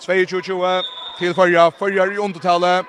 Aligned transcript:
22-20 0.00 1.18
til 1.18 1.34
Farja. 1.34 1.68
Farja 1.78 2.04
i 2.04 2.18
undertallet. 2.18 2.86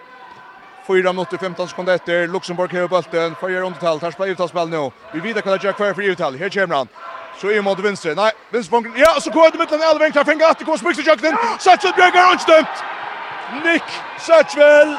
4 0.87 1.13
minutter 1.13 1.37
15 1.37 1.67
sekunder 1.67 1.93
etter. 1.93 2.27
Luxemburg 2.27 2.71
har 2.71 2.87
bulten. 2.87 3.35
Farja 3.39 3.59
i 3.59 3.63
undertallet. 3.63 4.03
Her 4.03 4.11
spiller 4.11 4.33
utallspill 4.33 4.69
nå. 4.69 4.91
Vi 5.13 5.23
vet 5.23 5.43
kan 5.43 5.53
det 5.53 5.61
gjøre 5.63 5.75
hver 5.77 5.93
for 5.93 6.11
utall. 6.11 6.37
Her 6.37 6.49
kommer 6.49 6.75
han. 6.75 6.87
Så 7.39 7.49
i 7.49 7.59
mot 7.59 7.83
venstre. 7.83 8.15
Nei, 8.15 8.31
venstre. 8.51 8.83
Ja, 8.97 9.19
så 9.19 9.31
går 9.31 9.49
det 9.51 9.59
midtland 9.59 9.83
Elveng. 9.91 10.13
Tar 10.13 10.23
fingret 10.23 10.51
etter. 10.51 10.65
Kommer 10.65 10.77
spikser 10.77 11.03
kjøkken. 11.03 11.37
Satchel 11.59 11.93
Bjørger 11.95 12.21
er 12.21 12.31
unstømt. 12.33 12.83
Nick 13.65 13.87
Satchel. 14.17 14.95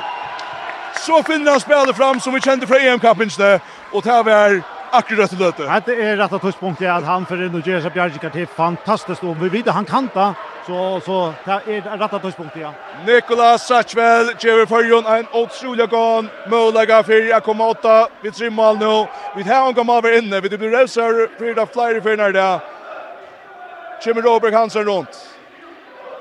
Så 1.02 1.22
finner 1.26 1.50
han 1.50 1.60
spillet 1.60 1.96
fram 1.96 2.20
som 2.20 2.34
vi 2.34 2.40
kjente 2.40 2.66
fra 2.66 2.78
EM-kampen. 2.78 3.30
Og 3.92 4.04
tar 4.04 4.22
vi 4.22 4.30
her 4.30 4.62
akkurat 4.92 5.32
løte. 5.38 5.68
Det 5.86 5.96
er 5.98 6.16
rett 6.20 6.32
og 6.32 6.40
tidspunktet 6.40 6.88
at 6.88 7.04
han 7.04 7.26
for 7.26 7.40
inn 7.40 7.54
og 7.56 7.66
gjør 7.66 7.80
seg 7.80 7.94
bjergjekker 7.94 8.32
til 8.34 8.48
fantastisk. 8.56 9.24
Og 9.24 9.40
vi 9.40 9.48
vet 9.52 9.72
han 9.72 9.88
kan 9.88 10.08
ta 10.12 10.32
Så 10.66 11.00
så 11.04 11.34
där 11.44 11.60
är 11.68 11.80
det 11.80 12.04
rätta 12.04 12.18
tidspunkt 12.18 12.56
ja. 12.56 12.74
Nicolas 13.06 13.66
Sachvel 13.66 14.26
ger 14.40 14.66
för 14.66 14.84
Jon 14.84 15.06
en 15.06 15.26
otrolig 15.32 15.88
gång. 15.88 16.28
Möjliga 16.50 17.02
för 17.02 17.34
att 17.34 17.44
komma 17.44 17.68
åtta 17.68 18.08
vid 18.22 18.34
tre 18.34 18.50
mål 18.50 18.78
nu. 18.78 19.06
Vi 19.36 19.42
har 19.42 19.68
en 19.68 19.74
gammal 19.74 19.96
över 19.96 20.18
inne. 20.18 20.40
Vi 20.40 20.58
blir 20.58 20.70
rövsar 20.70 21.28
för 21.38 21.54
det 21.54 21.66
flyger 21.66 22.00
för 22.00 22.16
när 22.16 22.32
det. 22.32 22.60
Jimmy 24.04 24.20
Robert 24.20 24.54
Hansen 24.54 24.84
runt. 24.84 25.28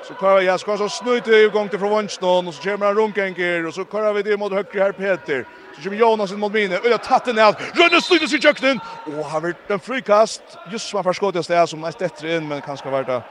Så 0.08 0.14
kör 0.14 0.40
jag 0.40 0.60
ska 0.60 0.76
så 0.76 0.88
snut 0.88 1.28
i 1.28 1.48
gång 1.52 1.68
till 1.68 1.78
från 1.78 1.90
vänster 1.90 2.48
och 2.48 2.54
så 2.54 2.62
kommer 2.62 2.86
han 2.86 2.94
runkenker 2.94 3.66
och 3.66 3.74
så 3.74 3.84
kör 3.84 4.12
vi 4.12 4.22
det 4.22 4.36
mot 4.36 4.52
höger 4.52 4.80
här 4.80 4.92
Peter. 4.92 5.46
Så 5.76 5.82
kommer 5.82 5.96
Jonas 5.96 6.32
in 6.32 6.38
mot 6.38 6.52
Mine. 6.52 6.78
Och 6.78 6.88
jag 6.88 7.02
tatt 7.02 7.24
den 7.24 7.38
här. 7.38 7.54
Rönne 7.74 8.02
styrs 8.02 8.32
i 8.34 8.40
köknen. 8.40 8.80
Och 9.06 9.24
han 9.24 9.42
vart 9.42 9.70
en 9.70 9.78
frikast. 9.78 10.42
Just 10.72 10.94
man 10.94 11.04
förskott 11.04 11.34
jag 11.34 11.44
stäs 11.44 11.70
som 11.70 11.80
näst 11.80 12.02
efter 12.02 12.36
in 12.36 12.48
men 12.48 12.60
kanske 12.60 12.90
vart 12.90 13.06
det 13.06 13.22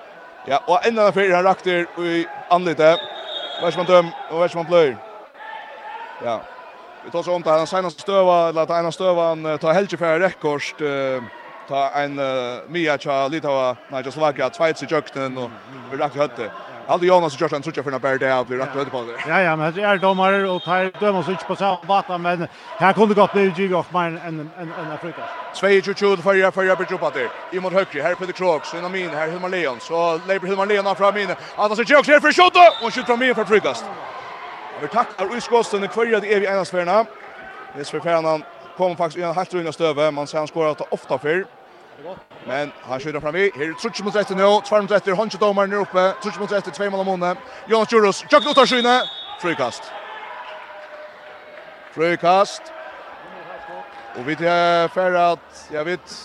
Ja, 0.47 0.57
og 0.67 0.81
enda 0.87 1.05
den 1.05 1.13
fyrir 1.13 1.35
han 1.35 1.45
rakter 1.45 1.85
i 2.01 2.23
anlite. 2.51 2.95
Versman 3.61 3.85
døm 3.85 4.09
og 4.29 4.39
Versman 4.41 4.65
bløy. 4.65 4.95
Ja. 6.25 6.39
Vi 7.03 7.11
tar 7.11 7.21
så 7.25 7.33
om 7.33 7.43
det 7.43 7.51
han 7.51 7.67
senast 7.67 8.01
støva, 8.01 8.49
eller 8.49 8.61
at 8.61 8.73
en 8.85 8.91
støva 8.93 9.29
han 9.29 9.45
tar 9.61 9.73
helge 9.73 9.97
fyrir 9.97 10.21
rekkorst, 10.21 10.81
ta 11.69 11.87
en 12.03 12.19
uh, 12.19 12.61
mia 12.69 12.97
tja 12.97 13.23
Litava, 13.31 13.75
nei, 13.89 14.03
tja 14.03 14.13
Slovakia, 14.13 14.49
tveits 14.53 14.83
i 14.85 14.89
jøkten 14.89 15.37
og 15.37 15.49
vi 15.91 15.97
rakter 15.97 16.25
høtte. 16.25 16.49
Aldo 16.91 17.05
Jonas 17.05 17.35
och 17.35 17.41
Jordan 17.41 17.63
Sucha 17.63 17.83
för 17.83 17.91
en 17.91 18.01
bärde 18.01 18.35
av 18.35 18.47
blir 18.47 18.57
rätt 18.57 18.75
röd 18.75 18.91
på 18.91 19.01
det. 19.01 19.17
Ja 19.27 19.41
ja, 19.41 19.55
men 19.55 19.73
det 19.73 19.81
är 19.81 19.97
domare 19.97 20.49
och 20.49 20.63
tar 20.63 20.99
dömer 20.99 21.21
så 21.21 21.31
inte 21.31 21.45
på 21.45 21.55
sig 21.55 21.77
vata, 21.87 22.17
men 22.17 22.47
här 22.77 22.93
kunde 22.93 23.15
gått 23.15 23.33
bli 23.33 23.53
Gigo 23.57 23.75
och 23.75 23.93
mer 23.93 24.07
en 24.07 24.49
en 24.57 24.71
en 24.79 24.91
Afrika. 24.91 25.23
22 25.81 26.17
för 26.17 26.33
jag 26.33 26.53
för 26.53 26.63
jag 26.63 26.77
blir 26.77 26.91
jobbat 26.91 27.13
det. 27.13 27.29
I 27.51 27.59
mot 27.59 27.73
högre 27.73 28.01
här 28.01 28.15
Peter 28.15 28.33
Crox 28.33 28.73
och 28.73 28.91
min 28.91 29.09
här 29.09 29.27
Hilmar 29.27 29.49
Leon 29.49 29.79
så 29.79 30.19
Leber 30.27 30.47
Hilmar 30.47 30.65
Leon 30.65 30.95
fram 30.95 31.17
in. 31.17 31.29
Alltså 31.55 31.85
så 31.85 31.93
Jonas 31.93 32.21
för 32.21 32.31
skott 32.31 32.53
och 32.83 32.93
skjuter 32.93 33.07
fram 33.07 33.21
in 33.21 33.35
för 33.35 33.45
frukast. 33.45 33.85
Vi 34.81 34.87
tackar 34.87 35.35
utskosten 35.37 35.87
kvar 35.87 36.05
det 36.05 36.33
är 36.33 36.39
vi 36.39 36.45
ena 36.45 36.65
sfärna. 36.65 37.05
Det 37.73 37.79
är 37.79 37.83
sfärnan 37.83 38.43
kommer 38.77 38.95
faktiskt 38.95 39.25
en 39.25 39.35
halvt 39.35 39.53
runda 39.53 39.71
stöve. 39.71 40.11
Man 40.11 40.27
ser 40.27 40.37
han 40.37 40.47
skorar 40.47 40.93
ofta 40.93 41.17
för. 41.17 41.45
Men 42.47 42.71
han 42.83 42.99
skjuter 42.99 43.19
fram 43.19 43.35
i. 43.35 43.49
Her 43.55 43.69
er 43.69 43.77
trutsch 43.79 44.03
mot 44.03 44.15
retter 44.15 44.35
nå. 44.35 44.49
Tvarm 44.67 44.85
mot 44.87 44.91
retter. 44.91 45.15
Håndkjøtt 45.17 45.41
domar 45.41 45.69
nere 45.69 45.85
oppe. 45.85 46.05
Trutsch 46.23 46.39
mot 46.41 46.51
retter. 46.51 46.73
Tvei 46.75 46.89
mål 46.89 47.03
om 47.03 47.09
månene. 47.13 47.35
Jonas 47.69 47.93
Juros. 47.93 48.21
Tjøkken 48.27 48.51
ut 48.51 48.61
av 48.61 48.69
skyene. 48.69 48.95
Frykast. 49.41 49.89
Frykast. 51.95 52.73
Og 54.17 54.25
vi 54.27 54.35
til 54.35 54.89
fer 54.91 55.15
at, 55.15 55.65
jeg 55.71 55.85
vet, 55.87 56.15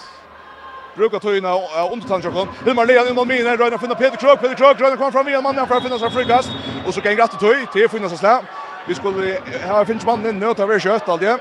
brukar 0.96 1.22
tøyna 1.22 1.52
og 1.54 1.92
undertan 1.92 2.22
Tjøkken. 2.24 2.48
Hilmar 2.64 2.88
Lean 2.88 3.10
innan 3.12 3.28
mine. 3.28 3.58
Røyner 3.60 3.78
finner 3.78 3.98
Peter 4.00 4.16
Krog. 4.16 4.40
Peter 4.40 4.56
Krog. 4.56 4.80
Røyner 4.80 4.96
kommer 4.96 5.12
fram 5.12 5.28
igjen. 5.28 5.44
Mannen 5.44 5.68
fra 5.68 5.80
finner 5.80 6.00
seg 6.02 6.12
frikast, 6.12 6.50
Og 6.86 6.94
så 6.94 7.00
kan 7.00 7.10
jeg 7.10 7.18
gratte 7.18 7.38
tøy 7.42 7.66
til 7.72 7.88
finner 7.88 8.08
seg 8.08 8.18
slag. 8.18 8.48
Vi 8.86 8.94
skulle, 8.94 9.36
her 9.66 9.84
finnes 9.84 10.06
mannen 10.06 10.34
inn 10.34 10.40
nå. 10.40 10.54
Det 10.54 10.62
er 10.62 10.72
veldig 10.72 10.88
kjøtt 10.88 11.08
aldri. 11.10 11.36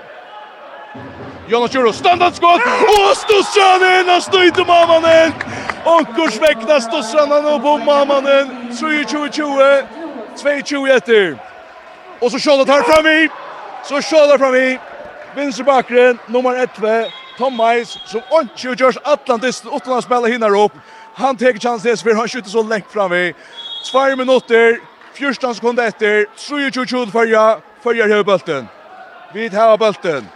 Jonas 1.48 1.76
Juro 1.76 1.94
standardskott 1.94 2.62
och 2.62 3.18
Stossanen 3.18 4.10
har 4.10 4.20
styrt 4.20 4.68
mammanen. 4.68 5.32
Och 5.84 6.16
kurs 6.16 6.42
väckna 6.42 6.82
Stossanen 6.82 7.46
och 7.46 7.62
på 7.62 7.78
mammanen. 7.78 8.72
3-2-2, 8.72 9.84
2-2 10.38 10.98
efter. 10.98 11.38
Och 12.20 12.32
så 12.32 12.40
kör 12.40 12.66
det 12.66 12.72
här 12.72 12.84
fram 12.84 13.08
i. 13.08 13.30
Så 13.84 14.02
kör 14.02 14.32
det 14.32 14.40
fram 14.40 14.56
i. 14.56 14.80
Vinsterbackren 15.36 16.18
nummer 16.26 16.64
1 16.64 16.70
Tom 17.38 17.58
Miles 17.58 18.00
som 18.06 18.22
inte 18.42 18.84
görs 18.84 18.98
Atlantis 19.04 19.64
utan 19.74 19.94
att 19.94 20.04
spela 20.04 20.28
hinner 20.28 20.64
upp. 20.66 20.72
Han 21.14 21.38
tar 21.38 21.60
chansen 21.60 21.98
för 21.98 22.14
han 22.14 22.28
skjuter 22.28 22.50
så 22.50 22.64
långt 22.64 22.92
fram 22.92 23.14
i. 23.14 23.34
2 23.92 24.16
minuter. 24.16 24.80
14 25.14 25.56
sekunder 25.56 25.88
efter. 25.88 26.26
3-20-20 26.36 27.12
förra. 27.12 27.60
Förra 27.84 28.08
högbulten. 28.08 28.68
Vi 29.34 29.50
tar 29.50 29.78
bulten. 29.78 30.28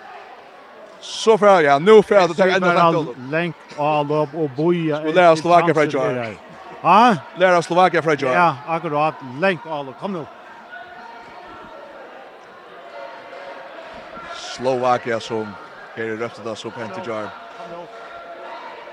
Så 1.02 1.38
får 1.38 1.48
jag, 1.48 1.82
nu 1.82 2.04
får 2.04 2.18
jag 2.18 2.32
att 2.32 2.38
ta 2.38 2.48
en 2.48 2.64
annan 2.64 3.08
länk 3.32 3.56
all 3.78 4.12
upp 4.12 4.36
och 4.36 4.50
boja. 4.50 4.98
och 5.00 5.14
lära 5.14 5.36
Slovakia 5.36 5.74
för 5.74 5.90
jag 5.92 6.36
Ja, 6.82 7.16
lära 7.38 7.62
Slovakia 7.62 8.02
för 8.02 8.18
jag 8.20 8.36
Ja, 8.36 8.56
akkurat 8.68 9.14
länk 9.40 9.60
all 9.66 9.90
upp. 9.90 10.00
Kom 10.00 10.14
nu. 10.14 10.26
Slovakia 14.36 15.20
som 15.20 15.48
är 15.96 16.04
i 16.04 16.18
röftet 16.18 16.44
där 16.44 16.56
så 16.56 16.70
pent 16.72 16.98
i 16.98 17.10
jar 17.10 17.30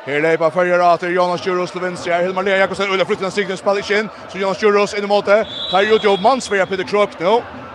Her 0.06 0.20
leipa 0.22 0.50
fyrir 0.50 0.78
at 0.78 1.02
Jonas 1.02 1.46
Juros 1.46 1.70
til 1.70 1.82
vinstri 1.82 2.12
her. 2.12 2.22
Hilmar 2.22 2.42
Lea 2.42 2.56
Jakobsen 2.56 2.90
ulla 2.90 3.04
flyttar 3.04 3.30
sikten 3.30 3.56
spall 3.58 3.80
ikkje 3.80 3.98
inn. 3.98 4.10
Så 4.28 4.38
Jonas 4.38 4.62
Juros 4.62 4.94
inn 4.94 5.04
i 5.04 5.08
måte. 5.10 5.40
Her 5.72 5.78
er 5.82 6.04
jo 6.04 6.16
Mansveia 6.22 6.64
Peter 6.64 6.86
Krok 6.86 7.20
nå. 7.20 7.32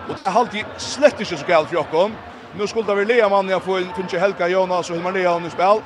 Og 0.08 0.14
det 0.16 0.26
er 0.26 0.38
alltid 0.40 0.64
slett 0.78 1.20
ikke 1.20 1.36
så 1.36 1.44
galt 1.46 1.68
for 1.68 1.76
Jakob. 1.76 2.31
Nu 2.58 2.66
skulle 2.66 2.94
vi 2.94 3.04
lea 3.04 3.28
man 3.28 3.48
jag 3.48 3.62
får 3.62 3.94
finns 3.96 4.12
Helga 4.12 4.48
Jonas 4.48 4.90
och 4.90 4.96
Hilmar 4.96 5.12
Lea 5.12 5.36
i 5.46 5.50
spel. 5.50 5.80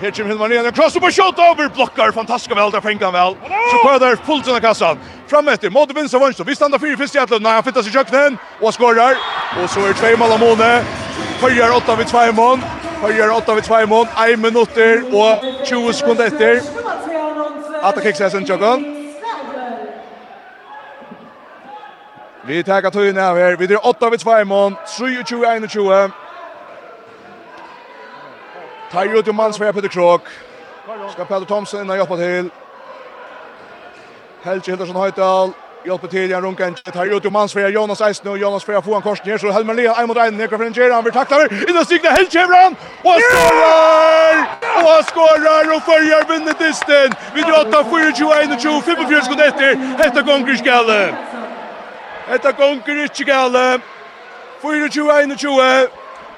Här 0.00 0.10
kommer 0.10 0.28
Hilmar 0.28 0.48
Lea, 0.48 0.72
cross 0.72 0.94
på 0.94 1.10
shot 1.10 1.38
över 1.38 1.68
blockar 1.74 2.12
fantastiska 2.12 2.54
väl 2.54 2.70
där 2.70 2.80
fänkar 2.80 3.12
väl. 3.12 3.34
Så 3.70 3.88
kör 3.88 3.98
där 3.98 4.16
fullt 4.16 4.58
i 4.58 4.60
kassan. 4.60 4.98
Fram 5.26 5.48
efter 5.48 5.70
mot 5.70 5.96
vänster 5.96 6.18
vänster. 6.18 6.44
Vi 6.44 6.56
stannar 6.56 6.78
fyra 6.78 6.96
fyrst 6.96 7.14
i 7.14 7.18
Nej, 7.40 7.52
Han 7.52 7.62
fittar 7.62 7.82
sig 7.82 7.92
köknen 7.92 8.38
och 8.60 8.74
skorar. 8.74 9.16
Och 9.62 9.70
så 9.70 9.80
är 9.80 9.88
det 9.88 9.94
två 9.94 10.16
mål 10.16 10.32
av 10.32 10.40
Mone. 10.40 10.84
Höjer 11.40 11.76
åtta 11.76 11.96
vid 11.96 12.06
två 12.06 12.32
mål. 12.32 12.58
Höjer 13.02 13.30
åtta 13.30 13.54
vid 13.54 13.64
två 13.64 13.86
mål. 13.86 14.06
1 14.28 14.38
minuter 14.38 15.14
och 15.14 15.66
20 15.66 15.92
sekunder 15.92 16.26
efter. 16.26 16.60
Atta 17.82 18.00
kickar 18.00 18.28
sen 18.28 18.46
köknen. 18.46 18.99
Vi 22.42 22.64
tar 22.64 22.82
att 22.82 22.94
höja 22.94 23.12
ner 23.12 23.20
här. 23.20 23.56
Vi 23.56 23.66
drar 23.66 23.86
8 23.86 24.10
vid 24.10 24.20
2 24.20 24.44
mån. 24.44 24.76
23-21. 24.98 26.10
Tar 28.92 29.18
ut 29.18 29.28
i 29.28 29.32
mansfärg 29.32 29.72
Peter 29.72 29.88
Krok. 29.88 30.22
Ska 31.12 31.24
Peter 31.24 31.44
Thomsen 31.44 31.80
innan 31.80 31.96
hjälpa 31.96 32.16
till. 32.16 32.50
Helge 34.42 34.70
Hildarsson 34.70 34.96
Høydal. 34.96 35.50
Hjälper 35.84 36.08
till 36.08 36.30
Jan 36.30 36.42
runken. 36.42 36.74
Tar 36.74 37.06
ut 37.06 37.24
i 37.24 37.30
mansfärg 37.30 37.72
Jonas 37.72 38.00
Eisen 38.00 38.30
och 38.30 38.38
Jonas 38.38 38.64
Freja 38.64 38.82
får 38.82 38.96
en 38.96 39.02
kors 39.02 39.24
ner. 39.24 39.38
Så 39.38 39.50
Helmer 39.50 39.74
Lea 39.74 39.94
en 39.94 40.06
mot 40.06 40.16
en. 40.16 40.36
Nekra 40.36 40.58
för 40.58 40.64
en 40.64 40.74
tjej. 40.74 40.90
Han 40.90 41.04
vill 41.04 41.12
tackla 41.12 41.36
över. 41.36 41.70
Innan 41.70 41.84
stigna 41.84 42.10
Helge 42.10 42.38
Hevran. 42.38 42.76
Och 43.02 43.10
han 43.10 43.20
skorar! 43.20 44.34
Och 44.82 44.90
han 44.90 45.04
skorar 45.04 45.76
och 45.76 45.82
följer 45.82 46.24
vinnetisten. 46.28 47.08
Vi 47.34 47.40
drar 47.42 47.64
8-4-21-25 47.64 49.20
sekunder 49.22 49.48
efter. 49.48 49.74
Hetta 49.74 50.22
gånger 50.22 50.56
skallen. 50.56 51.14
Etta 52.30 52.50
gonger 52.50 53.04
ikkje 53.04 53.24
gale. 53.24 53.80
24-21. 54.62 55.88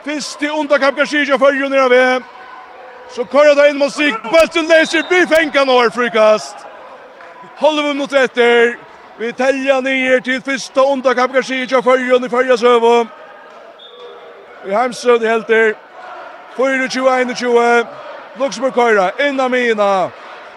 Fyrste 0.05 0.53
underkamp 0.53 0.97
kan 0.97 1.07
for 1.07 1.51
fyrir 1.51 1.69
nere 1.69 1.91
ved. 1.91 2.23
Så 3.11 3.25
kører 3.25 3.55
det 3.55 3.69
inn 3.71 3.79
mot 3.79 3.93
sig. 3.93 4.15
Bølten 4.23 4.69
leser 4.69 5.03
blir 5.09 5.27
fenkan 5.27 5.69
over 5.69 5.91
frikast. 5.91 6.57
Halvum 7.57 7.97
mot 7.97 8.13
etter. 8.13 8.75
Vi 9.19 9.33
telja 9.33 9.81
nyer 9.81 10.21
til 10.21 10.43
fyrste 10.43 10.81
underkamp 10.81 11.33
kan 11.33 11.43
for 11.43 11.83
fyrir 11.83 12.25
i 12.25 12.29
fyrir 12.29 12.57
søvo. 12.57 13.07
Vi 14.65 14.75
heimsøvn 14.75 15.27
helt 15.27 15.49
der. 15.49 15.73
24-21. 16.57 17.87
Luxemburg 18.39 18.75
kører. 18.75 19.11
Inna 19.29 19.49
mina. 19.49 20.09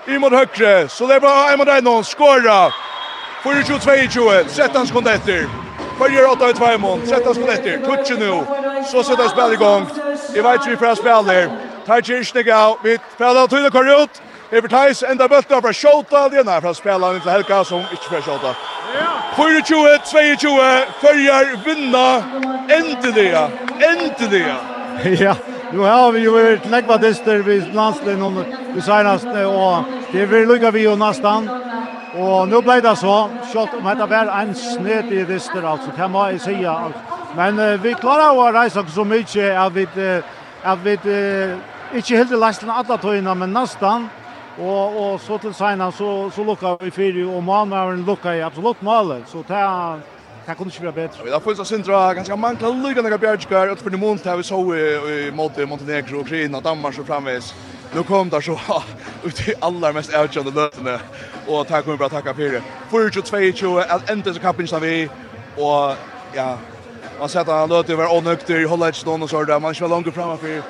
I 0.08 0.18
mot 0.18 0.32
høyre. 0.32 0.90
Så 0.90 1.06
det 1.06 1.16
er 1.16 1.20
bra. 1.20 1.54
I 1.54 1.58
mot 1.58 1.68
Einon. 1.68 2.04
Skåra. 2.04 2.85
4-22, 3.46 4.44
13 4.56 4.88
sekunder 4.88 5.14
etter. 5.14 5.48
Följer 6.00 6.32
8 6.32 6.50
ut 6.50 6.56
2 6.56 6.78
mån, 6.78 7.02
13 7.02 7.34
sekunder 7.36 7.54
etter. 7.54 7.78
Tutsi 7.86 8.14
nu, 8.14 8.44
så 8.92 9.04
sätter 9.04 9.28
spel 9.28 9.54
igång. 9.54 9.86
I 10.36 10.42
vet 10.42 10.68
vi 10.68 10.78
för 10.78 10.96
spel 10.96 11.26
där. 11.26 11.50
Tajir 11.86 12.54
av, 12.54 12.78
vi 12.84 12.98
spelar 13.16 13.42
av 13.42 13.50
det 13.50 13.72
kör 13.72 14.04
ut. 14.04 14.22
Ever 14.52 14.68
Thais 14.68 15.04
enda 15.04 15.28
bulten 15.28 15.62
fra 15.62 15.74
Shota, 15.74 16.30
det 16.30 16.38
er 16.40 16.44
nær 16.46 16.62
fra 16.62 16.74
spela 16.74 17.10
til 17.18 17.32
Helga 17.32 17.64
som 17.66 17.82
ikke 17.92 18.10
fra 18.12 18.22
Shota. 18.22 18.52
24, 19.36 19.98
22, 20.06 20.52
følger 21.02 21.50
vinna, 21.66 22.06
endelig, 22.70 23.34
endelig. 23.90 24.46
Ja, 25.20 25.36
nu 25.72 25.80
har 25.80 26.12
vi 26.12 26.20
ju 26.20 26.30
varit 26.30 26.70
legva 26.72 26.98
dyster 26.98 27.38
vid 27.44 27.74
landslinn 27.74 28.22
om 28.22 28.38
det 28.76 28.84
seneste, 28.84 29.46
og 29.46 29.84
det 30.12 30.22
er 30.22 30.26
vi 30.26 30.46
lukka 30.46 30.72
vi 30.72 30.86
jo 30.86 30.96
nästan. 30.96 31.50
Og 32.16 32.48
nu 32.48 32.62
ble 32.64 32.80
det 32.84 32.94
så, 32.98 33.16
kjøtt 33.52 33.76
om 33.76 33.88
dette 33.90 34.08
var 34.10 34.30
en 34.40 34.54
sned 34.56 35.12
i 35.12 35.26
dyster, 35.28 35.66
altså, 35.68 35.92
det 35.98 36.10
må 36.12 36.28
jeg 36.32 36.42
si. 36.46 36.56
Men 37.36 37.60
uh, 37.60 37.84
vi 37.84 37.92
klarer 38.00 38.38
å 38.40 38.52
reise 38.56 38.84
så 38.88 39.04
mye 39.04 39.50
at 39.52 39.76
vi, 39.76 39.84
uh, 40.00 40.36
at 40.64 40.84
vi 40.86 40.96
uh, 40.96 41.58
ikke 41.96 42.22
helt 42.22 42.32
i 42.32 42.40
lasten 42.40 42.72
alle 42.72 42.98
tøyene, 43.02 43.36
men 43.36 43.52
nesten. 43.56 44.08
Og, 44.56 44.96
og 44.96 45.16
så 45.20 45.36
til 45.44 45.52
senere 45.54 45.92
så, 45.92 46.30
så 46.32 46.44
lukket 46.48 46.84
vi 46.86 46.92
fire, 46.96 47.26
og 47.28 47.44
malmøren 47.44 48.06
lukket 48.08 48.40
i 48.40 48.46
absolutt 48.46 48.84
malet. 48.84 49.28
Så 49.28 49.44
det 49.48 49.60
er 49.60 50.04
Det 50.46 50.56
kunde 50.58 50.70
inte 50.70 50.82
bli 50.82 50.92
bättre. 50.92 51.24
Vi 51.24 51.32
har 51.32 51.40
fått 51.40 51.60
oss 51.60 51.68
Sintra, 51.68 52.14
ganska 52.14 52.36
mangla 52.36 52.70
lika 52.70 53.02
några 53.02 53.18
bjärgskar, 53.18 53.68
utifrån 53.68 53.94
i 53.94 53.98
mån 53.98 54.20
där 54.24 54.38
vi 54.38 54.44
så 54.44 54.76
i 54.76 55.32
mot 55.32 55.58
Montenegro, 55.58 56.20
Ukraina, 56.20 56.62
Danmark 56.62 57.00
och 57.00 57.08
framvis. 57.08 57.56
Nu 57.96 58.04
kom 58.04 58.30
det 58.30 58.42
så 58.42 58.60
ut 59.24 59.48
i 59.48 59.54
allra 59.60 59.92
mest 59.92 60.14
avgörande 60.14 60.52
lötene 60.52 61.00
og 61.48 61.68
takk 61.68 61.86
kommer 61.86 61.98
bra 61.98 62.08
takka 62.08 62.34
fyrir. 62.34 62.62
42-22, 62.92 63.78
at 63.96 64.12
enda 64.12 64.34
så 64.34 64.40
kappen 64.40 64.68
vi, 64.82 65.08
og 65.58 65.96
ja, 66.36 66.56
man 67.20 67.30
sett 67.30 67.48
han 67.48 67.70
løte 67.70 67.98
var 67.98 68.14
onøkter 68.14 68.60
i 68.60 68.68
holdet 68.70 68.96
stånd 68.96 69.24
og 69.24 69.30
sånn, 69.30 69.62
man 69.62 69.76
skal 69.76 69.90
langt 69.90 70.14
framme 70.14 70.38
fyrir. 70.38 70.64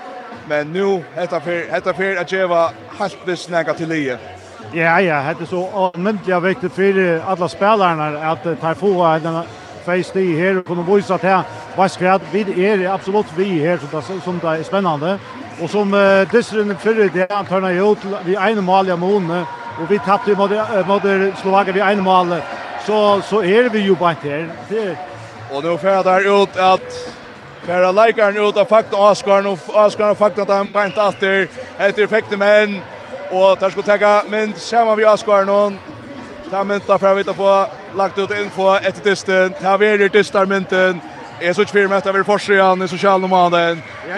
Men 0.48 0.68
nu, 0.68 1.04
hetta 1.16 1.39
fyrir, 1.39 1.69
hetta 1.72 1.94
fyrir 1.94 2.19
at 2.22 2.30
djeva 2.30 2.69
halt 3.00 3.18
visst 3.25 3.50
nega 3.50 3.74
til 3.74 3.88
lige. 3.88 4.18
Ja, 4.74 4.98
ja, 5.00 5.22
hetta 5.25 5.44
er 5.45 5.50
så 5.50 5.62
omyndelig 5.74 6.42
viktig 6.44 6.72
fyrir 6.72 7.21
alla 7.28 7.48
spelarna 7.48 8.31
at 8.31 8.45
tar 8.62 8.78
få 8.78 8.92
en 9.16 9.44
face 9.86 10.21
i 10.21 10.36
her 10.36 10.57
og 10.57 10.66
kunne 10.66 10.86
vise 10.86 11.13
at 11.13 11.21
her 11.21 11.44
var 11.78 11.88
skræt. 11.88 12.21
Vi 12.33 12.66
er 12.66 12.94
absolut 12.94 13.38
vi 13.38 13.60
här 13.60 13.78
som 13.78 13.89
det, 13.92 14.24
som 14.24 14.39
det 14.39 14.50
är 14.50 14.63
spännande. 14.63 15.19
Och 15.62 15.69
som 15.69 15.94
uh, 15.94 16.31
distrin 16.31 16.78
fyrir 16.78 17.10
det, 17.10 17.28
han 17.31 17.45
tørna 17.45 17.69
jo 17.69 17.95
til 17.95 18.18
vi 18.25 18.62
mål 18.62 18.88
i 18.88 18.95
månene, 18.95 19.45
och 19.81 19.92
vi 19.92 20.00
tappade 20.00 20.36
mot, 20.36 20.51
mot 20.88 21.04
Slovakien 21.42 21.74
vid 21.74 21.83
en 21.83 22.04
mål. 22.04 22.36
Så, 22.86 23.22
så 23.22 23.44
är 23.44 23.69
vi 23.69 23.80
ju 23.80 23.95
bara 23.95 24.16
här. 24.24 24.50
Det... 24.69 24.98
Och 25.51 25.63
nu 25.63 25.77
färdar 25.77 26.44
ut 26.44 26.57
att 26.57 27.16
Færa 27.66 27.92
leikaren 27.92 28.38
ut 28.38 28.57
av 28.57 28.66
fakta 28.66 28.98
Oscar 28.98 29.42
nu 29.42 29.57
Oscar 29.68 30.06
har 30.07 30.16
fakta 30.16 30.42
att 30.42 30.50
han 30.50 30.72
bænt 30.74 30.98
efter 30.98 31.48
ett 31.77 31.98
effekt 31.98 32.38
men 32.38 32.81
och 33.31 33.57
där 33.60 33.69
ska 33.69 33.81
ta 33.81 34.24
mynd 34.30 34.57
saman 34.57 34.98
vi 34.98 35.06
Oscar 35.06 35.45
nu 35.45 35.78
ta 36.51 36.63
mynd 36.63 36.81
da 36.88 36.98
vi 36.98 37.16
vita 37.16 37.33
på, 37.33 37.66
lagt 37.95 38.18
ut 38.18 38.31
info 38.31 38.75
ett 38.75 39.04
distan. 39.04 39.54
ta 39.62 39.78
verir 39.78 40.10
dystar 40.10 40.45
mynden, 40.45 41.01
Jag 41.39 41.55
så 41.55 41.61
inte 41.61 41.71
för 41.71 41.87
mig 41.87 41.97
vi 41.97 42.05
jag 42.05 42.13
vill 42.13 42.23
forsa 42.23 42.53
i 42.83 42.87
socialnomaden. 42.87 43.81
Det 44.07 44.13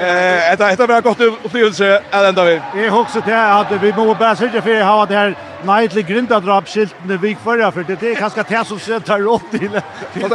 här 0.63 0.87
var 0.87 0.95
en 0.95 1.01
gott 1.01 1.19
upplevelse 1.19 2.01
att 2.11 2.25
ända 2.25 2.43
vi. 2.43 2.61
Jag 2.75 2.91
har 2.91 3.01
också 3.01 3.21
till 3.21 3.33
att 3.33 3.71
vi 3.71 3.93
måste 3.93 4.19
bara 4.19 4.35
sörja 4.35 4.61
för 4.61 4.79
att 4.79 4.85
ha 4.85 5.05
det 5.05 5.15
här 5.15 5.35
nightly 5.65 6.01
grindadrapskilten 6.01 7.17
vi 7.17 7.37
förra 7.43 7.71
för 7.71 7.83
det 7.83 8.03
är 8.03 8.15
ganska 8.15 8.43
det 8.43 8.65
som 8.67 8.79
ser 8.79 8.99
tar 8.99 9.27
upp 9.27 9.51
till. 9.51 9.81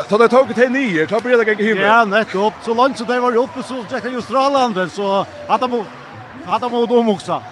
Ta 0.09 0.19
det 0.19 0.29
tog 0.29 0.55
till 0.55 0.71
nio, 0.71 1.07
ta 1.07 1.21
breda 1.21 1.45
gäng 1.45 1.57
himmel. 1.59 1.83
Ja, 1.83 2.05
nettopp. 2.05 2.55
Så 2.63 2.75
långt 2.75 2.99
så 2.99 3.05
det 3.05 3.21
var 3.21 3.37
uppe 3.37 3.63
så 3.63 3.85
checkar 3.91 4.09
ju 4.09 4.17
Australien 4.17 4.91
så 4.91 5.27
att 5.49 5.61
de 5.61 5.85
att 6.47 6.61
de 6.61 6.87
då 6.87 7.13
också. 7.13 7.43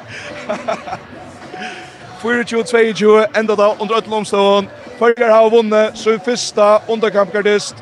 4-2-2 2.23 3.27
enda 3.35 3.57
da 3.57 3.75
under 3.79 3.95
ötlomstånd. 3.95 4.67
Førgar 4.99 5.31
har 5.31 5.51
vunnet 5.51 5.99
sin 5.99 6.21
første 6.21 6.81
underkampgardist 6.89 7.75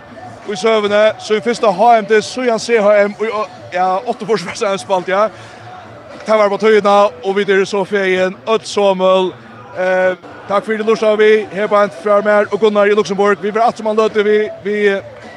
i 0.52 0.56
søvende, 0.56 1.12
så 1.18 1.34
i 1.34 1.40
første 1.40 1.66
HM 1.66 2.06
til 2.06 2.50
han 2.50 2.58
CHM, 2.58 3.14
og 3.32 3.46
ja, 3.72 3.96
8 4.08 4.26
forsvarsene 4.26 4.78
spalt, 4.78 5.08
ja. 5.08 5.28
Det 6.26 6.34
var 6.38 6.48
på 6.48 6.56
tøyene, 6.56 6.96
og 7.24 7.36
vi 7.36 7.44
dyrer 7.44 7.64
så 7.64 7.84
feien, 7.84 8.36
Øtt 8.54 8.68
Sommel, 8.68 9.32
eh, 9.78 10.16
takk 10.48 10.64
for 10.64 10.72
det 10.72 10.86
lorsa 10.86 11.14
vi, 11.16 11.46
Hebant 11.52 11.92
Frarmer 12.02 12.52
og 12.52 12.60
Gunnar 12.60 12.84
i 12.84 12.96
Luxemburg, 12.96 13.42
vi 13.42 13.50
vil 13.50 13.62
at 13.62 13.76
som 13.76 13.86
han 13.86 13.96
løte, 13.96 14.24
vi, 14.24 14.48
vi, 14.64 14.78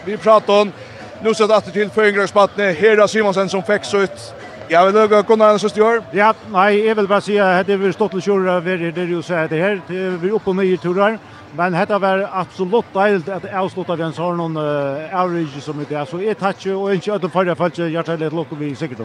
vi 0.06 0.18
prater 0.18 0.54
om, 0.54 0.74
Nå 1.22 1.34
ser 1.38 1.46
det 1.46 1.74
til 1.74 1.90
Føringragsbattene, 1.94 2.72
Hera 2.74 3.06
Simonsen 3.08 3.50
som 3.50 3.62
fikk 3.64 3.84
så 3.86 4.00
ut, 4.08 4.32
Ja, 4.72 4.86
vil 4.86 4.94
du 4.94 5.24
kunne 5.28 5.44
ha 5.44 5.52
en 5.52 5.60
søst 5.60 5.78
i 5.78 5.82
år? 5.82 5.98
Ja, 6.16 6.30
nei, 6.52 6.86
jeg 6.86 6.96
vil 6.98 7.08
bare 7.08 7.22
si 7.22 7.34
at 7.36 7.68
det 7.68 7.76
er 7.76 7.92
stått 7.92 8.14
til 8.16 8.22
kjøret, 8.24 8.64
vi 8.64 8.72
er 8.72 8.94
der 8.96 9.10
jo 9.12 9.22
så 9.22 9.42
det 9.52 9.60
her, 9.60 9.82
vi 9.90 10.30
er 10.30 10.36
oppe 10.38 10.50
og 10.50 10.56
nye 10.56 10.78
turer, 10.80 11.18
Men 11.56 11.74
detta 11.74 12.00
var 12.00 12.30
absolut 12.34 12.86
deilt 12.94 13.30
att 13.30 13.46
avsluta 13.54 13.96
den 13.96 14.14
sånn 14.14 14.38
någon 14.38 14.58
uh, 14.58 15.16
average 15.16 15.64
som 15.64 15.86
det 15.90 15.96
är 15.96 16.06
så 16.06 16.22
är 16.22 16.34
touch 16.34 16.68
och 16.68 16.94
inte 16.94 17.14
att 17.14 17.32
förra 17.32 17.56
fallet 17.56 17.78
jag 17.78 17.90
hjertelig 17.90 18.28
et 18.28 18.34
lukk 18.34 18.48
vi 18.60 18.76
säkert. 18.76 19.00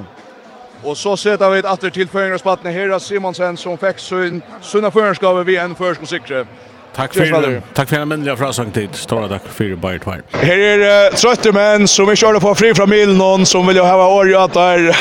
Och 0.83 0.97
så 0.97 1.17
setter 1.17 1.51
vi 1.51 1.59
et 1.59 1.65
atter 1.65 1.91
til 1.91 2.09
förgångspatten 2.09 2.73
her 2.73 2.91
av 2.91 2.99
Simonsen 2.99 3.57
som 3.57 3.79
fick 3.79 3.99
sin 3.99 4.43
sunna 4.63 4.91
förgångsgave 4.91 5.45
vid 5.45 5.59
en 5.59 5.75
förskotsikre. 5.75 6.47
Tack 6.95 7.15
för 7.15 7.63
tack 7.75 7.89
för 7.89 7.97
en 7.97 8.09
mänsklig 8.09 8.39
frasång 8.39 8.71
tid. 8.71 8.95
Stora 8.95 9.29
tack 9.29 9.43
för 9.47 9.77
Bayer 9.77 9.99
Twine. 9.99 10.23
Här 10.33 10.59
är 10.59 11.09
uh, 11.09 11.15
trötta 11.15 11.53
män 11.53 11.89
som 11.89 12.07
vi 12.07 12.17
körde 12.17 12.41
på 12.41 12.55
fri 12.55 12.75
från 12.75 12.91
Milnon 12.91 13.47
som 13.47 13.67
vill 13.67 13.79
ha 13.79 14.19
orjat 14.19 14.53
där. 14.53 14.97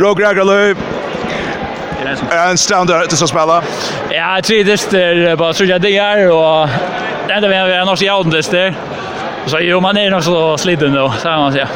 Roger 0.00 0.26
Agalöv 0.26 0.76
En 2.30 2.58
stand 2.58 2.88
där 2.88 3.06
till 3.06 3.22
att 3.22 3.28
spela. 3.28 3.62
Ja, 4.10 4.40
tre 4.42 4.62
det 4.62 4.90
där 4.90 5.36
bara 5.36 5.52
så 5.52 5.64
jag 5.64 5.80
det 5.80 5.96
är 5.96 6.30
och 6.30 6.68
ända 7.28 7.48
vi 7.48 7.54
har 7.54 7.84
något 7.84 8.02
i 8.02 8.08
alden 8.08 8.30
där. 8.32 8.74
Så 9.46 9.58
jo, 9.60 9.80
man 9.80 9.96
är 9.96 10.10
nog 10.10 10.24
så 10.24 10.58
sliten 10.58 10.92
då, 10.92 11.12
så 11.22 11.28
man 11.28 11.52
säga. 11.52 11.68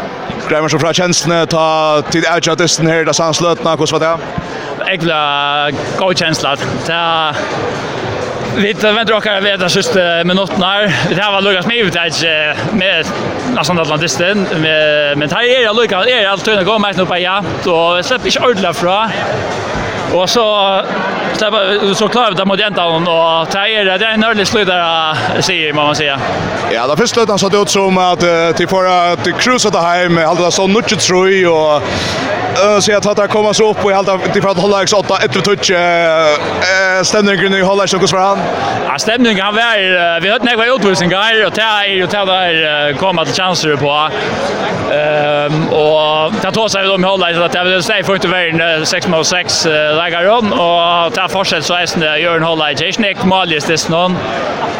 Grämmer 0.48 0.68
så 0.68 0.78
fra 0.78 0.92
tjänsten 0.92 1.46
ta 1.46 2.02
till 2.10 2.24
edge 2.36 2.58
disten 2.58 2.86
här 2.86 3.04
där 3.04 3.12
sans 3.12 3.40
lötna 3.40 3.76
hur 3.76 3.92
var 3.92 4.00
det? 4.00 4.18
Jag 4.86 5.66
vill 5.66 5.78
gå 5.98 6.14
känsla. 6.14 6.56
Ta 6.86 7.32
Vi 8.56 8.72
väntar 8.72 9.14
och 9.14 9.22
kan 9.22 9.44
veta 9.44 9.68
sist 9.68 9.94
minuten 10.24 10.62
här. 10.62 10.94
Det 11.08 11.22
här 11.22 11.32
var 11.32 11.40
Lucas 11.40 11.66
med 11.66 11.76
ut 11.76 11.92
där 11.92 12.74
med 12.74 13.06
nästan 13.54 13.78
Atlantisten 13.78 14.46
med 14.56 15.18
men 15.18 15.30
här 15.30 15.42
är 15.42 15.62
jag 15.62 15.76
Lucas 15.76 16.06
är 16.06 16.28
allt 16.28 16.44
tunna 16.44 16.62
gå 16.62 16.78
med 16.78 16.96
nu 16.96 17.06
på 17.06 17.18
ja. 17.18 17.44
Så 17.64 18.02
släpp 18.02 18.26
inte 18.26 18.40
ordla 18.40 18.72
fra. 18.72 19.10
Och 20.14 20.30
så 20.30 20.82
släppa 21.32 21.94
så 21.94 22.08
klar 22.08 22.30
där 22.30 22.44
mot 22.44 22.60
ändan 22.60 23.08
och 23.08 23.50
tajer 23.50 23.84
det 23.84 24.06
är 24.06 24.14
en 24.14 24.24
ödlig 24.24 24.46
slut 24.46 24.66
där 24.66 25.14
säger 25.40 25.72
man 25.72 25.86
man 25.86 25.96
säga. 25.96 26.20
Ja, 26.72 26.86
då 26.86 26.96
först 26.96 27.14
slutet 27.14 27.40
så 27.40 27.48
det 27.48 27.58
ut 27.58 27.70
som 27.70 27.98
att 27.98 28.24
till 28.56 28.68
för 28.68 29.12
att 29.12 29.40
cruisa 29.40 29.70
det 29.70 29.78
hem 29.78 30.16
hålla 30.16 30.50
så 30.50 30.66
mycket 30.66 31.00
tror 31.00 31.48
och 31.48 31.82
så 32.82 32.90
jag 32.90 33.02
tar 33.02 33.24
att 33.24 33.30
komma 33.30 33.54
så 33.54 33.70
upp 33.70 33.84
och 33.84 33.90
hålla 33.90 34.18
till 34.18 34.42
för 34.42 34.50
att 34.50 34.58
hålla 34.58 34.82
ex 34.82 34.92
8 34.92 35.18
ett 35.24 35.44
touch 35.44 35.70
eh 35.70 37.02
stämningen 37.02 37.54
i 37.54 37.60
hålla 37.60 37.86
sig 37.86 37.98
kvar 37.98 38.18
han. 38.18 38.38
Ja, 38.88 38.98
stämningen 38.98 39.44
han 39.44 39.54
var 39.54 40.20
vi 40.20 40.30
hade 40.30 40.56
några 40.56 40.74
utvisningar 40.74 41.46
och 41.46 41.54
tajer 41.54 42.04
och 42.04 42.10
där 42.10 42.92
komma 42.92 43.24
till 43.24 43.34
chanser 43.34 43.76
på. 43.76 44.08
Ehm 44.94 45.68
och 45.68 46.32
ta 46.42 46.50
tar 46.52 46.68
sig 46.68 46.84
de 46.84 47.04
hålla 47.04 47.34
så 47.34 47.42
att 47.42 47.52
det 47.52 47.64
vill 47.64 47.82
säga 47.82 48.04
för 48.04 48.14
inte 48.14 48.28
vara 48.28 48.84
6 48.84 49.08
mot 49.08 49.26
6 49.26 49.64
lägger 49.64 50.28
om 50.28 50.52
och 50.52 51.14
ta 51.20 51.28
forskjell 51.28 51.64
så 51.64 51.76
eisen 51.80 52.00
det 52.04 52.14
gjør 52.22 52.40
en 52.40 52.46
holde 52.48 52.70
ikke. 52.72 52.88
Ikke 52.92 53.04
nek 53.04 53.24
malis 53.28 53.68
dess 53.68 53.88
noen. 53.92 54.16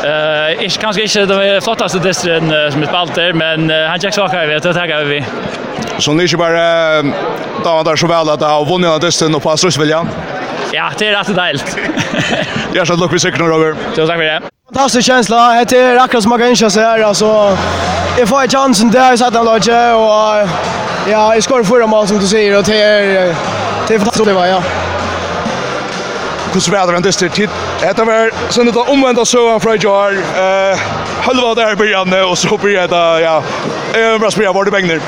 Uh, 0.00 0.56
ikke, 0.64 0.78
kanskje 0.86 1.04
ikke 1.04 1.26
den 1.28 1.60
flottaste 1.64 2.00
distren 2.00 2.48
uh, 2.48 2.70
som 2.72 2.84
er 2.84 2.88
spalter, 2.88 3.36
men 3.36 3.68
uh, 3.68 3.84
han 3.90 4.00
tjekk 4.00 4.16
svakere 4.16 4.48
vi, 4.48 4.56
det 4.64 4.72
takker 4.76 5.08
vi. 5.10 5.20
Så 6.00 6.14
ni 6.16 6.24
ikke 6.24 6.40
bare 6.40 6.62
da 7.60 7.74
var 7.76 7.84
det 7.84 7.98
så 8.00 8.08
vel 8.08 8.30
at 8.32 8.40
ha 8.40 8.54
har 8.54 8.64
vunnet 8.64 8.88
av 8.88 9.02
distren 9.02 9.36
og 9.36 9.42
på 9.44 9.52
Astrusvilja? 9.52 10.00
Ja, 10.72 10.88
det 10.96 11.10
er 11.10 11.18
rett 11.18 11.28
og 11.28 11.36
deilt. 11.36 11.74
Hjertelig 12.76 13.00
lukk 13.02 13.12
vi 13.12 13.20
sikkert, 13.20 13.44
Robert. 13.44 13.76
Tusen 13.92 14.08
takk 14.08 14.22
for 14.22 14.24
det. 14.24 14.52
Fantastisk 14.70 15.06
känsla. 15.06 15.64
Det 15.68 15.78
är 15.78 15.96
akkurat 15.96 16.22
som 16.22 16.30
man 16.30 16.38
kan 16.38 16.48
inte 16.48 16.70
säga 16.70 16.86
här. 16.86 17.02
Alltså, 17.02 17.56
jag 18.18 18.28
får 18.28 18.48
chansen 18.48 18.90
där 18.90 19.12
i 19.12 19.18
Satan 19.18 19.44
Lodge 19.44 19.92
och 19.94 20.48
ja, 21.10 21.34
jag 21.34 21.42
skår 21.42 21.64
förra 21.64 21.86
mål 21.86 22.08
som 22.08 22.18
du 22.18 22.26
säger 22.26 22.58
och 22.58 22.64
det 22.64 22.82
är, 22.82 23.34
det 23.88 23.94
är 23.94 23.98
fantastiskt 23.98 24.26
det 24.26 24.32
var, 24.32 24.46
ja 24.46 24.62
hur 26.52 26.60
så 26.60 26.70
väder 26.70 27.00
det 27.00 27.12
ställt 27.12 27.38
hit. 27.38 27.50
Det 27.80 28.04
var 28.04 28.52
sen 28.52 28.66
det 28.66 28.78
omvända 28.80 29.24
så 29.24 29.60
från 29.60 29.78
Jar 29.78 30.12
eh 30.12 30.78
halva 31.22 31.54
där 31.54 31.74
början 31.76 32.30
och 32.30 32.38
så 32.38 32.56
blir 32.56 32.88
det 32.88 33.20
ja 33.20 33.42
eh 33.94 34.20
vad 34.20 34.32
spelar 34.32 34.52
var 34.52 34.64
det 34.64 34.70
bängner. 34.70 35.00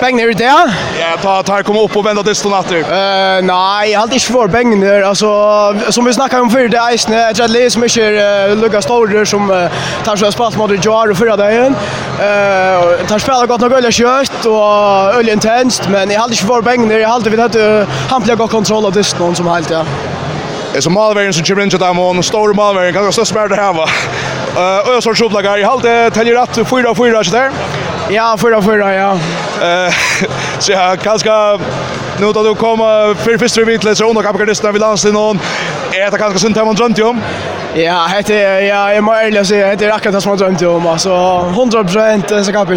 Bängner 0.00 0.34
det? 0.34 0.44
Ja, 1.00 1.16
ta 1.22 1.42
ta 1.42 1.62
kom 1.62 1.76
upp 1.76 1.96
och 1.96 2.06
vända 2.06 2.22
det 2.22 2.34
stod 2.34 2.52
natter. 2.52 2.78
Eh 2.78 3.42
nej, 3.42 3.90
jag 3.90 4.00
hade 4.00 4.14
inte 4.14 4.26
för 4.26 4.48
bängner 4.48 5.02
alltså 5.02 5.26
som 5.88 6.04
vi 6.04 6.12
snackade 6.12 6.42
om 6.42 6.50
för 6.50 6.68
det 6.68 6.94
isne, 6.94 7.16
jag 7.16 7.36
tror 7.36 7.48
det 7.48 7.64
är 7.64 7.78
mycket 7.78 8.58
lucka 8.58 8.82
storer 8.82 9.24
som 9.24 9.68
tar 10.04 10.16
så 10.16 10.32
spalt 10.32 10.56
mot 10.56 10.84
Jar 10.84 11.14
förra 11.14 11.36
dagen. 11.36 11.74
Eh 12.20 13.06
tar 13.08 13.18
spelar 13.18 13.46
gott 13.46 13.60
nog 13.60 13.72
öliga 13.72 13.90
kött 13.90 14.46
och 14.46 15.14
öliga 15.18 15.32
intensivt 15.32 15.88
men 15.88 16.10
jag 16.10 16.20
hade 16.20 16.32
inte 16.34 16.46
för 16.46 16.62
bängner 16.62 16.98
jag 16.98 17.08
hade 17.08 17.30
vi 17.30 17.40
hade 17.40 17.86
han 18.08 18.22
plugga 18.22 18.48
kontroll 18.48 18.86
av 18.86 18.92
det 18.92 19.04
som 19.04 19.46
helt 19.46 19.70
ja 19.70 19.84
är 20.74 20.80
som 20.80 20.92
malvägen 20.92 21.32
som 21.32 21.44
kommer 21.44 21.62
in 21.62 21.70
till 21.70 21.78
dem 21.78 21.98
och 21.98 22.14
en 22.14 22.22
stor 22.22 22.54
malvägen 22.54 22.94
kan 22.94 23.12
stå 23.12 23.24
smärta 23.24 23.54
här 23.54 23.72
va. 23.72 23.88
Eh 24.56 24.96
och 24.96 25.02
så 25.02 25.14
sjuplagar 25.14 25.58
i 25.58 25.62
halt 25.62 26.14
täljer 26.14 26.34
rätt 26.34 26.68
4 26.68 26.94
4 26.94 27.24
så 27.24 27.30
där. 27.30 27.50
Ja, 28.08 28.36
4 28.40 28.62
4 28.62 28.94
ja. 28.94 29.12
Eh 29.62 29.94
så 30.58 30.72
jag 30.72 31.00
kanske 31.00 31.58
nu 32.20 32.32
då 32.32 32.42
du 32.42 32.54
kommer 32.54 33.14
för 33.14 33.38
första 33.38 33.64
vitlet 33.64 33.98
så 33.98 34.08
under 34.08 34.22
kapitalisterna 34.22 34.72
vid 34.72 34.80
landslaget 34.80 35.14
någon. 35.14 35.40
Är 35.92 36.10
det 36.10 36.18
kanske 36.18 36.38
synd 36.38 36.58
att 36.58 36.66
man 36.66 36.74
drömt 36.74 36.98
om? 36.98 37.20
Ja, 37.74 38.08
det 38.26 38.42
är 38.42 38.60
ja, 38.60 38.94
jag 38.94 39.04
måste 39.04 39.20
ärligt 39.20 39.46
säga 39.46 39.76
det 39.76 39.84
är 39.84 39.90
akkurat 39.90 40.14
det 40.14 40.20
som 40.20 40.30
jag 40.30 40.38
drömde 40.38 40.66
om 40.66 40.86
alltså 40.86 41.10
100% 41.10 42.42
så 42.42 42.52
kan 42.52 42.58
jag 42.58 42.68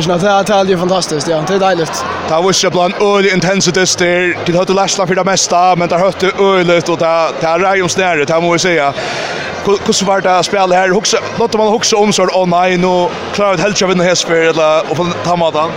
det 0.48 0.54
är 0.54 0.66
ju 0.66 0.78
fantastiskt 0.78 1.28
ja, 1.28 1.44
det 1.48 1.54
är 1.54 1.60
deiligt. 1.60 2.06
Det 2.28 2.34
var 2.34 2.64
ju 2.64 2.70
bland 2.70 2.94
öl 3.02 3.26
intensitet 3.26 3.98
där 4.00 4.46
till 4.46 4.58
hade 4.58 4.74
läsla 4.74 5.08
för 5.08 5.16
det 5.16 5.24
mesta 5.24 5.76
men 5.76 5.90
där 5.90 5.98
hörte 5.98 6.32
ölet 6.40 6.90
och 6.90 6.98
där 6.98 7.32
där 7.42 7.60
är 7.60 7.76
ju 7.76 7.88
snäret 7.88 8.28
det 8.28 8.42
måste 8.42 8.70
jag 8.70 8.94
säga. 8.94 8.94
Hur 9.66 10.06
var 10.06 10.22
det 10.22 10.38
att 10.38 10.46
spela 10.46 10.76
här? 10.76 10.90
Huxa, 10.90 11.18
låter 11.40 11.58
man 11.58 11.68
huxa 11.68 11.98
om 11.98 12.14
så 12.14 12.42
online 12.42 12.86
och 12.86 13.12
klara 13.34 13.54
ett 13.54 13.60
helt 13.60 13.82
vinna 13.82 14.04
hästspel 14.04 14.38
eller 14.38 14.92
och 14.92 14.98
på 14.98 15.06
tamatan. 15.24 15.72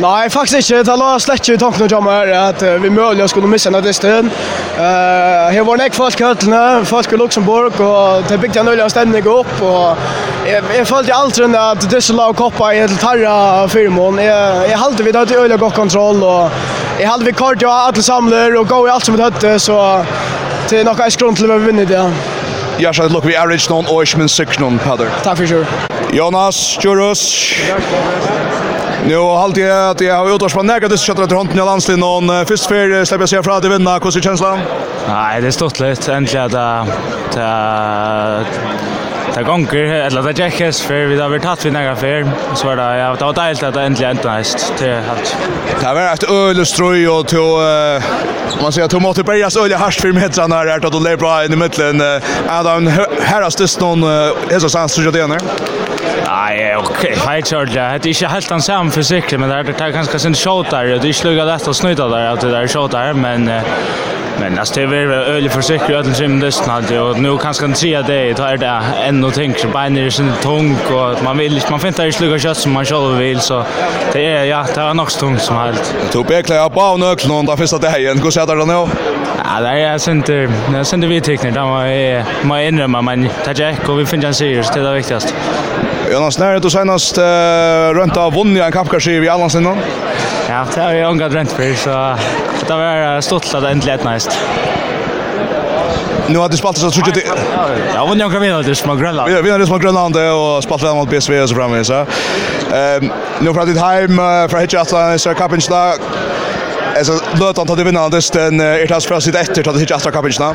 Nei, 0.00 0.30
faktisk 0.30 0.70
ikke. 0.70 0.82
Det 0.82 0.96
har 0.98 1.18
släckt 1.18 1.48
ju 1.48 1.56
tanken 1.56 1.94
om 1.94 2.06
uh, 2.06 2.82
vi 2.82 2.90
möjligen 2.90 3.28
skulle 3.28 3.46
missa 3.46 3.70
den 3.70 3.74
här 3.74 3.82
testen. 3.82 4.30
Uh, 4.76 5.52
her 5.52 5.62
var 5.64 5.76
nek 5.76 5.94
folk 5.94 6.20
i 6.20 6.24
høttene, 6.24 6.84
folk 6.84 7.12
i 7.12 7.16
Luxemburg 7.16 7.80
og 7.80 8.24
det 8.28 8.40
bygde 8.40 8.60
en 8.60 8.68
öliga 8.68 8.88
stämning 8.88 9.26
upp 9.26 9.62
och 9.62 9.96
jeg 10.46 10.86
följde 10.86 11.14
aldrig 11.14 11.56
att 11.56 11.90
det 11.90 12.02
skulle 12.02 12.16
lag 12.16 12.36
koppa 12.36 12.74
i 12.74 12.78
et 12.78 13.00
tarra 13.00 13.68
firmon. 13.68 14.18
jeg 14.18 14.70
jag 14.70 14.78
hade 14.78 15.02
vid 15.02 15.16
att 15.16 15.30
öliga 15.30 15.56
godt 15.56 15.74
kontroll 15.74 16.22
og 16.22 16.50
jeg 17.00 17.08
halte 17.08 17.24
vi 17.24 17.32
kort 17.32 17.62
jag 17.62 17.70
alle 17.70 18.02
samler 18.02 18.58
og 18.58 18.68
gå 18.68 18.86
i 18.86 18.90
alt 18.90 19.04
som 19.04 19.16
vi 19.16 19.22
høtte, 19.22 19.58
så 19.58 20.04
det 20.70 20.80
er 20.80 20.84
nok 20.84 21.00
en 21.04 21.10
skrund 21.10 21.36
til 21.36 21.52
vi 21.52 21.66
vinner 21.66 21.84
det. 21.84 22.12
Ja, 22.78 22.92
så 22.92 23.02
att 23.02 23.24
vi 23.24 23.36
average 23.36 23.70
noen, 23.70 23.86
og 23.86 24.02
ikke 24.02 24.18
minst 24.18 24.36
sikker 24.36 24.60
noen, 24.60 24.80
non 24.86 25.08
Takk 25.22 25.36
for 25.36 25.46
sure. 25.46 25.66
Jonas 26.12 26.78
Jurus. 26.84 27.54
Nu 29.08 29.16
halt 29.16 29.56
jag 29.56 29.90
att 29.90 30.00
jag 30.00 30.14
har 30.14 30.34
utårs 30.34 30.54
på 30.54 30.62
nära 30.62 30.88
det 30.88 30.98
skottet 30.98 31.22
efter 31.22 31.36
handen 31.36 31.58
i 31.58 31.60
landslin 31.60 32.02
och 32.02 32.48
först 32.48 32.66
för 32.66 33.04
släpper 33.04 33.22
jag 33.22 33.28
sig 33.28 33.42
från 33.42 33.56
att 33.56 33.64
vinna. 33.64 33.98
Hur 33.98 34.10
ser 34.10 34.20
känslan? 34.20 34.60
Nej, 35.08 35.40
det 35.40 35.46
är 35.46 35.50
stort 35.50 35.80
lätt 35.80 36.08
äntligen 36.08 36.56
att 36.56 37.36
det 39.34 39.42
gonger, 39.46 39.92
eller 40.06 40.22
det 40.22 40.38
jekkes, 40.38 40.80
for 40.86 41.08
vi 41.10 41.16
har 41.18 41.32
vært 41.32 41.42
tatt 41.42 41.64
vi 41.66 41.72
nægge 41.74 41.94
før, 41.98 42.28
så 42.54 42.68
var 42.68 42.78
det, 42.78 42.86
ja, 43.00 43.08
det 43.18 43.26
var 43.26 43.36
deilt 43.40 43.64
at 43.66 43.74
det 43.74 43.86
endelig 43.88 44.06
enda 44.06 44.36
heist 44.36 44.66
til 44.78 45.10
alt. 45.10 45.32
Det 45.80 45.94
var 45.98 46.02
et 46.12 46.26
øl 46.30 46.62
og 46.62 46.68
strøy, 46.70 47.00
og 47.10 47.26
til, 47.32 47.48
man 48.62 48.76
sier, 48.76 48.86
til 48.86 49.02
måtte 49.02 49.26
berges 49.26 49.58
øl 49.58 49.74
og 49.74 49.82
hardt 49.82 50.00
for 50.00 50.14
metrene 50.14 50.60
her, 50.60 50.72
at 50.78 50.86
du 50.86 51.00
lever 51.02 51.20
bra 51.24 51.34
inn 51.44 51.56
i 51.56 51.58
midtelen, 51.58 52.02
Adam 52.46 52.86
det 52.86 52.94
en 52.94 53.26
herrastist 53.26 53.82
noen, 53.82 54.06
er 54.06 54.54
det 54.54 54.62
sånn, 54.68 54.90
synes 54.92 55.10
jeg 55.10 55.16
det 55.16 55.26
er 55.26 55.34
Nei, 56.24 56.54
ok. 56.78 57.02
Helt 57.24 57.50
kjørt, 57.50 57.74
ja. 57.74 57.90
Det 57.98 58.10
er 58.10 58.14
ikke 58.14 58.32
helt 58.32 58.50
den 58.54 58.62
samme 58.64 58.94
fysikken, 58.94 59.42
men 59.42 59.50
det 59.50 59.74
er 59.74 59.94
kanskje 59.94 60.22
sin 60.28 60.38
shot 60.38 60.70
og 60.72 60.90
det 60.90 60.98
er 60.98 61.10
ikke 61.10 61.32
lukket 61.32 61.50
lett 61.50 61.70
å 61.70 61.74
snyta 61.74 62.06
der, 62.10 62.30
at 62.36 62.44
det 62.46 62.54
er 62.54 62.70
shot 62.70 62.94
men... 63.18 63.50
Uh, 63.50 64.13
Men 64.40 64.58
alltså 64.58 64.74
det 64.74 64.82
är 64.82 64.86
väl 64.86 65.10
öle 65.10 65.50
försäkra 65.50 65.98
att 65.98 66.18
det 66.18 66.52
snart 66.52 66.90
när 66.90 67.00
och 67.00 67.20
nu 67.20 67.38
kanske 67.38 67.66
kan 67.66 67.74
se 67.74 67.94
dag 67.94 68.06
det 68.06 68.34
tar 68.34 68.56
det 68.56 68.82
ännu 69.04 69.30
tänker 69.30 69.60
så 69.60 69.68
bara 69.68 69.88
när 69.88 70.02
det 70.04 70.10
syns 70.10 70.40
tung 70.42 70.76
och 70.92 71.10
att 71.12 71.22
man 71.22 71.38
vill 71.38 71.60
man 71.70 71.80
fintar 71.80 72.06
i 72.06 72.12
sluga 72.12 72.38
kött 72.38 72.56
som 72.56 72.72
man 72.72 72.84
själv 72.84 73.18
vill 73.18 73.40
så 73.40 73.64
det 74.12 74.26
är 74.26 74.44
ja 74.44 74.66
det 74.74 74.80
är 74.80 74.94
nog 74.94 75.10
tungt 75.10 75.42
som 75.42 75.56
helt. 75.56 75.94
Du 76.12 76.24
beklar 76.24 76.68
på 76.68 76.80
och 76.80 77.00
nökl 77.00 77.28
någon 77.28 77.46
där 77.46 77.56
första 77.56 77.78
dagen. 77.78 78.18
Hur 78.22 78.30
ser 78.30 78.46
det 78.46 78.54
då 78.54 78.64
nu? 78.64 78.88
Ja, 79.44 79.60
det 79.60 79.68
är 79.68 79.98
sent 79.98 80.26
det 80.26 80.48
är 80.74 80.84
sent 80.84 81.04
vi 81.04 81.20
tekniker 81.20 81.54
det 81.54 81.60
var 81.60 81.84
är 81.86 82.24
man 82.42 82.60
ändrar 82.60 82.86
man 82.88 83.28
det 83.44 83.54
tar 83.54 83.88
och 83.88 84.00
vi 84.00 84.06
finner 84.06 84.26
en 84.26 84.34
serie 84.34 84.62
det 84.74 84.80
är 84.80 84.84
det 84.84 84.94
viktigaste. 84.94 85.32
Jonas 86.12 86.38
Nær, 86.38 86.58
du 86.60 86.68
senast 86.70 87.18
uh, 87.18 87.24
rönt 87.96 88.16
av 88.20 88.34
vunni 88.34 88.60
en 88.60 88.72
kappkarskiv 88.72 89.24
i 89.24 89.28
allans 89.28 89.54
innan? 89.54 89.78
Ja, 90.48 90.64
det 90.74 90.80
har 90.80 90.94
vi 90.94 91.04
ångat 91.04 91.32
rönt 91.32 91.52
för, 91.52 91.74
så 91.74 92.16
det 92.66 92.74
var 92.74 93.20
stolt 93.20 93.54
att 93.54 93.62
det 93.62 93.70
äntligen 93.70 94.06
är 94.06 94.12
nice. 94.12 94.30
Nu 96.28 96.38
har 96.38 96.48
du 96.48 96.56
spalt 96.56 96.78
så 96.78 96.90
tror 96.90 97.08
jag 97.08 97.14
det. 97.14 97.24
Ja, 97.94 98.06
men 98.08 98.18
jag 98.18 98.32
kan 98.32 98.40
vinna 98.40 98.62
det 98.62 98.74
små 98.74 98.94
Grönland. 98.94 99.30
Vi 99.32 99.42
vinner 99.42 99.58
det 99.58 99.66
små 99.66 99.78
Grönland 99.78 100.16
och 100.16 100.62
spaltar 100.64 100.94
mot 100.94 101.10
BSV 101.10 101.40
och 101.40 101.48
så 101.48 101.54
framme 101.54 101.84
så. 101.84 101.94
Ehm, 102.74 103.12
nu 103.40 103.52
pratar 103.52 103.72
det 103.72 103.80
hem 103.80 104.16
för 104.48 104.58
hitcha 104.58 105.18
så 105.18 105.34
kapen. 105.34 105.60
Alltså 106.98 107.12
Lötan 107.40 107.66
tar 107.66 107.76
det 107.76 107.84
vinnande 107.84 108.04
Anders 108.04 108.30
den 108.30 108.60
är 108.60 108.86
tas 108.86 109.06
för 109.06 109.20
sitt 109.20 109.34
efter 109.34 109.68
att 109.68 109.74
det 109.74 109.80
inte 109.80 109.94
efter 109.94 110.10
kapitna. 110.10 110.54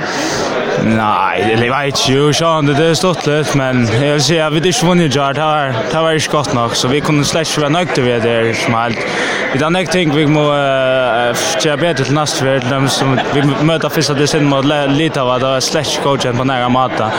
Nej, 0.83 1.57
det 1.61 1.69
var 1.69 1.83
inte 1.83 2.11
ju 2.11 2.33
så 2.33 2.61
det 2.61 2.85
är 2.85 2.93
stort 2.93 3.25
lätt 3.25 3.55
men 3.55 3.87
jag 4.01 4.13
vill 4.13 4.23
säga 4.23 4.49
vi 4.49 4.59
det 4.59 4.73
svunne 4.73 5.05
jar 5.05 5.33
där. 5.33 5.75
Det 5.91 6.01
var 6.01 6.11
ju 6.11 6.19
skott 6.19 6.53
nog 6.53 6.75
så 6.75 6.87
vi 6.87 7.01
kunde 7.01 7.25
slash 7.25 7.57
vara 7.57 7.69
nöjda 7.69 8.01
med 8.01 8.21
det 8.21 8.55
som 8.55 8.65
smalt. 8.65 8.97
Vi 9.53 9.59
där 9.59 9.69
nästa 9.69 9.91
ting 9.91 10.15
vi 10.15 10.27
må 10.27 10.55
jag 11.63 11.77
vet 11.77 11.97
till 11.97 12.13
nästa 12.13 12.45
vecka 12.45 12.69
dem 12.69 12.89
som 12.89 13.19
vi 13.33 13.41
möter 13.63 13.89
första 13.89 14.27
sen 14.27 14.45
mot 14.45 14.65
lite 14.87 15.21
vad 15.21 15.41
det 15.41 15.61
slash 15.61 16.03
coachen 16.03 16.37
på 16.37 16.43
nära 16.43 16.69
mata. 16.69 17.11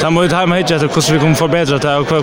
Ta 0.00 0.10
mot 0.10 0.32
hem 0.32 0.52
hit 0.52 0.70
att 0.70 0.82
hur 0.82 1.12
vi 1.12 1.18
kommer 1.18 1.34
förbättra 1.34 1.78
det 1.78 1.96
och 1.96 2.10
hur 2.10 2.22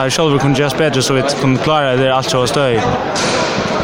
vi 0.00 0.10
själva 0.10 0.38
kan 0.38 0.54
just 0.54 0.78
bättre 0.78 1.02
så 1.02 1.14
vi 1.14 1.22
kan 1.40 1.58
klara 1.58 1.96
det 1.96 2.14
alltså 2.14 2.46
stöj. 2.46 2.80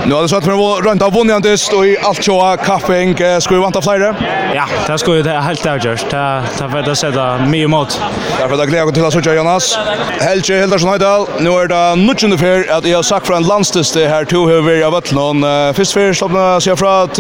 Nu 0.07 0.15
har 0.15 0.23
det 0.23 0.29
satt 0.29 0.47
med 0.47 0.55
runt 0.85 1.03
av 1.03 1.13
vunnit 1.13 1.15
vunnjandist 1.15 1.73
och 1.73 1.87
i 1.87 1.97
allt 2.03 2.23
tjoa 2.23 2.57
kapping 2.57 3.15
ska 3.41 3.55
vi 3.55 3.61
vanta 3.61 3.83
flera. 3.83 4.15
Ja, 4.55 4.65
det 4.87 4.99
ska 4.99 5.17
ju 5.17 5.23
det 5.23 5.31
helt 5.31 5.63
där 5.63 5.81
just. 5.85 6.11
Det 6.11 6.43
det 6.59 6.69
för 6.69 6.91
att 6.91 6.99
sätta 6.99 7.39
mig 7.39 7.63
emot. 7.63 8.01
Därför 8.39 8.63
att 8.63 8.69
glädje 8.69 8.93
till 8.93 9.05
att 9.05 9.13
söka 9.13 9.35
Jonas. 9.35 9.79
Helge 10.21 10.61
Hildarsson 10.61 10.91
Heidal. 10.91 11.27
Nu 11.41 11.51
är 11.51 11.69
det 11.69 11.97
nutchen 11.97 12.39
för 12.39 12.71
att 12.71 12.87
jag 12.87 13.05
sagt 13.05 13.27
från 13.27 13.43
landstest 13.43 13.95
det 13.95 14.09
här 14.09 14.25
två 14.25 14.47
hur 14.47 14.63
vi 14.63 14.83
har 14.83 14.91
varit 14.91 15.13
någon 15.13 15.75
Först 15.75 15.93
för 15.93 16.13
slappna 16.13 16.61
sig 16.61 16.77
fra 16.77 17.03
att 17.03 17.19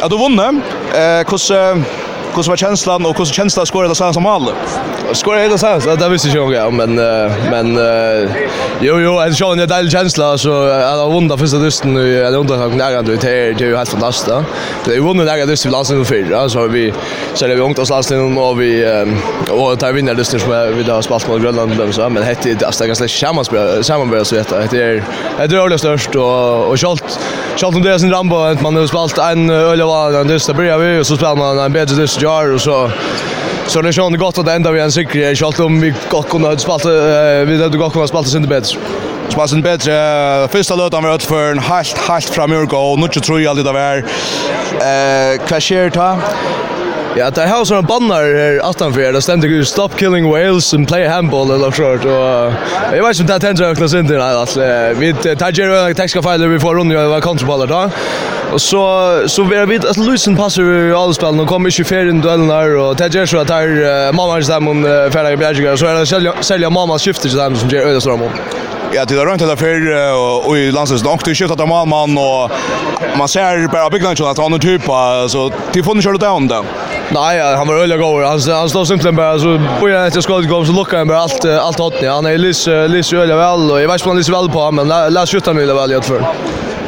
att 0.00 0.10
du 0.10 0.18
vunnit. 0.18 0.62
Eh 0.94 1.24
hur 1.24 1.52
Hur 2.36 2.42
var 2.48 2.56
känslan 2.56 3.06
och 3.06 3.18
hur 3.18 3.24
känns 3.24 3.54
det 3.54 3.62
att 3.62 3.68
skåra 3.68 3.88
det 3.88 3.94
sen 3.94 4.14
som 4.14 4.22
mål? 4.22 4.48
Skor 5.12 5.34
det 5.34 5.58
sen 5.58 5.80
så 5.80 5.96
det 5.96 6.08
visste 6.08 6.28
jag 6.28 6.48
inte 6.48 6.70
men 6.70 6.94
men 7.50 7.78
jo 8.80 9.00
jo 9.00 9.18
en 9.18 9.34
sån 9.34 9.58
där 9.58 9.66
del 9.66 9.90
känsla 9.90 10.38
så 10.38 10.72
alla 10.72 11.08
vunnit 11.08 11.40
första 11.40 11.56
dusten 11.56 11.96
i 11.98 12.24
en 12.28 12.34
underhållning 12.34 12.78
där 12.78 12.98
ändå 12.98 13.12
det 13.12 13.30
är 13.30 13.60
ju 13.60 13.76
helt 13.76 13.88
fantastiskt. 13.88 14.30
Det 14.84 14.94
är 14.94 15.00
vunnit 15.00 15.26
där 15.26 15.46
dusten 15.46 15.72
last 15.72 15.90
nu 15.90 16.04
för 16.04 16.32
alltså 16.32 16.66
vi 16.66 16.92
så 17.34 17.46
det 17.46 17.54
vi 17.54 17.60
ångt 17.60 17.78
oss 17.78 17.90
last 17.90 18.10
nu 18.10 18.36
och 18.36 18.60
vi 18.60 19.04
och 19.50 19.78
tar 19.78 19.92
vinner 19.92 20.14
dusten 20.14 20.40
som 20.40 20.74
vi 20.76 20.82
då 20.82 21.02
spelat 21.02 21.28
mot 21.28 21.42
Grönland 21.42 21.94
så 21.94 22.08
men 22.08 22.22
hette 22.22 22.54
det 22.54 22.66
alltså 22.66 22.86
ganska 22.86 23.08
skämmas 23.08 23.50
sammanbörd 23.82 24.26
så 24.26 24.36
heter 24.36 24.68
det 24.70 24.82
är 24.82 25.48
det 25.48 25.56
är 25.56 25.68
det 25.68 25.78
störst 25.78 26.14
och 26.14 26.68
och 26.68 26.78
skalt 26.78 27.18
skalt 27.56 27.76
om 27.76 27.82
det 27.82 27.92
är 27.92 27.98
sin 27.98 28.12
rambo 28.12 28.36
att 28.36 28.60
man 28.62 28.76
har 28.76 28.86
spelat 28.86 29.18
en 29.18 29.50
öl 29.50 29.82
och 29.82 30.20
en 30.20 30.28
dust 30.28 30.46
där 30.46 30.54
börjar 30.54 30.78
vi 30.78 31.00
och 31.00 31.06
så 31.06 31.16
spelar 31.16 31.36
man 31.36 31.58
en 31.58 31.72
bättre 31.72 31.96
dust 31.96 32.23
jar 32.24 32.52
och 32.52 32.60
så 32.60 32.90
Så 33.66 33.82
det 33.82 33.92
känns 33.92 34.16
gott 34.16 34.38
att 34.38 34.48
ända 34.48 34.70
vi 34.70 34.80
en 34.80 34.92
cykel 34.92 35.36
Jag 35.40 35.60
om 35.60 35.80
vi 35.80 35.94
gott 36.10 36.28
kunde 36.28 36.48
ha 36.48 36.58
spalt 36.58 36.84
vi 37.46 37.62
hade 37.62 37.78
gott 37.78 37.92
kunna 37.92 38.06
spalta 38.06 38.30
sin 38.30 38.48
bättre. 38.48 38.78
Spalta 39.28 39.54
en 39.54 39.62
bättre. 39.62 40.48
Första 40.48 40.74
låten 40.74 41.02
var 41.02 41.14
ut 41.14 41.22
för 41.22 41.50
en 41.50 41.58
halt 41.58 41.98
halt 41.98 42.24
framur 42.24 42.66
gå 42.66 42.78
och 42.78 42.98
nu 42.98 43.08
tror 43.08 43.40
jag 43.40 43.56
det 43.56 43.72
var. 43.72 43.96
Eh, 43.96 45.46
kvar 45.46 45.90
ta? 45.90 46.18
Ja, 47.16 47.30
det 47.30 47.46
har 47.46 47.64
som 47.64 47.84
bannar 47.84 48.22
här 48.22 48.70
attan 48.70 48.92
för 48.92 49.12
det 49.12 49.22
stämde 49.22 49.46
ju 49.46 49.64
stop 49.64 49.88
killing 49.88 50.30
whales 50.30 50.74
and 50.74 50.88
play 50.88 51.06
handball 51.06 51.50
eller 51.50 51.70
så 51.70 51.82
short 51.82 52.04
och 52.04 52.52
jag 52.96 53.08
vet 53.08 53.20
inte 53.20 53.34
att 53.34 53.40
det 53.40 53.46
händer 53.46 53.70
också 53.70 53.98
inte 53.98 54.24
alltså 54.24 54.60
vi 54.96 55.14
tar 55.38 55.50
ju 55.50 55.76
en 55.76 55.94
taxiga 55.94 56.22
file 56.22 56.46
vi 56.46 56.58
får 56.60 56.74
runda 56.74 56.96
över 56.96 57.20
kontroller 57.20 57.66
då. 57.66 57.90
Och 58.52 58.60
så 58.60 59.22
så 59.26 59.42
vi 59.42 59.56
har 59.56 59.66
vid 59.66 59.84
att 59.84 59.96
Lucen 59.96 60.36
passar 60.36 60.62
ju 60.62 60.96
alla 60.96 61.12
spel 61.12 61.40
och 61.40 61.48
kommer 61.48 61.70
ju 61.70 61.84
färden 61.84 62.20
duellen 62.20 62.48
där 62.48 62.76
och 62.76 62.96
det 62.96 63.14
gör 63.14 63.26
så 63.26 63.38
att 63.38 63.50
här 63.50 64.12
mamma 64.12 64.36
är 64.36 64.42
där 64.42 64.68
om 64.68 65.10
färdiga 65.12 65.36
bjärgar 65.36 65.76
så 65.76 65.86
är 65.86 65.94
det 65.94 66.06
sälja 66.06 66.32
sälja 66.40 66.70
mamma 66.70 66.98
skiftar 66.98 67.28
till 67.28 67.38
dem 67.38 67.56
som 67.56 67.68
ger 67.68 67.80
öde 67.80 68.00
strömmar. 68.00 68.30
Ja, 68.92 69.04
det 69.04 69.14
är 69.14 69.26
runt 69.26 69.40
där 69.40 69.56
för 69.56 70.48
och 70.48 70.58
i 70.58 70.72
landslagsdonk 70.72 71.24
det 71.24 71.34
skjuter 71.34 71.62
att 71.62 71.68
man 71.68 71.88
man 71.88 72.18
och 72.18 72.50
man 73.18 73.28
ser 73.28 73.68
bara 73.68 73.90
byggnaden 73.90 74.26
att 74.26 74.38
han 74.38 74.52
är 74.52 74.58
typ 74.58 74.84
så 75.30 75.50
till 75.72 75.84
funnit 75.84 76.04
kör 76.04 76.12
det 76.12 76.18
down 76.18 76.48
där. 76.48 76.64
Nej, 77.10 77.40
han 77.56 77.68
var 77.68 77.74
öliga 77.74 77.98
god. 77.98 78.24
Han 78.24 78.40
han 78.40 78.68
står 78.70 78.84
simpelt 78.84 79.16
bara 79.16 79.38
så 79.38 79.60
på 79.80 79.88
jag 79.88 80.06
inte 80.06 80.22
ska 80.22 80.40
gå 80.40 80.64
så 80.64 80.72
lockar 80.72 80.98
han 80.98 81.08
bara 81.08 81.18
allt 81.18 81.44
allt 81.44 81.80
åt 81.80 82.00
ni. 82.02 82.08
Han 82.08 82.26
är 82.26 82.38
lys 82.38 82.66
lys 82.66 83.12
öliga 83.12 83.36
väl 83.36 83.70
och 83.70 83.80
jag 83.80 83.88
vet 83.88 84.02
på 84.02 84.10
han 84.10 84.22
väl 84.30 84.48
på 84.50 84.70
men 84.70 85.12
läs 85.12 85.30
skjuta 85.30 85.52
nu 85.52 85.66
väl 85.74 85.90
jag 85.90 86.04
för. 86.04 86.26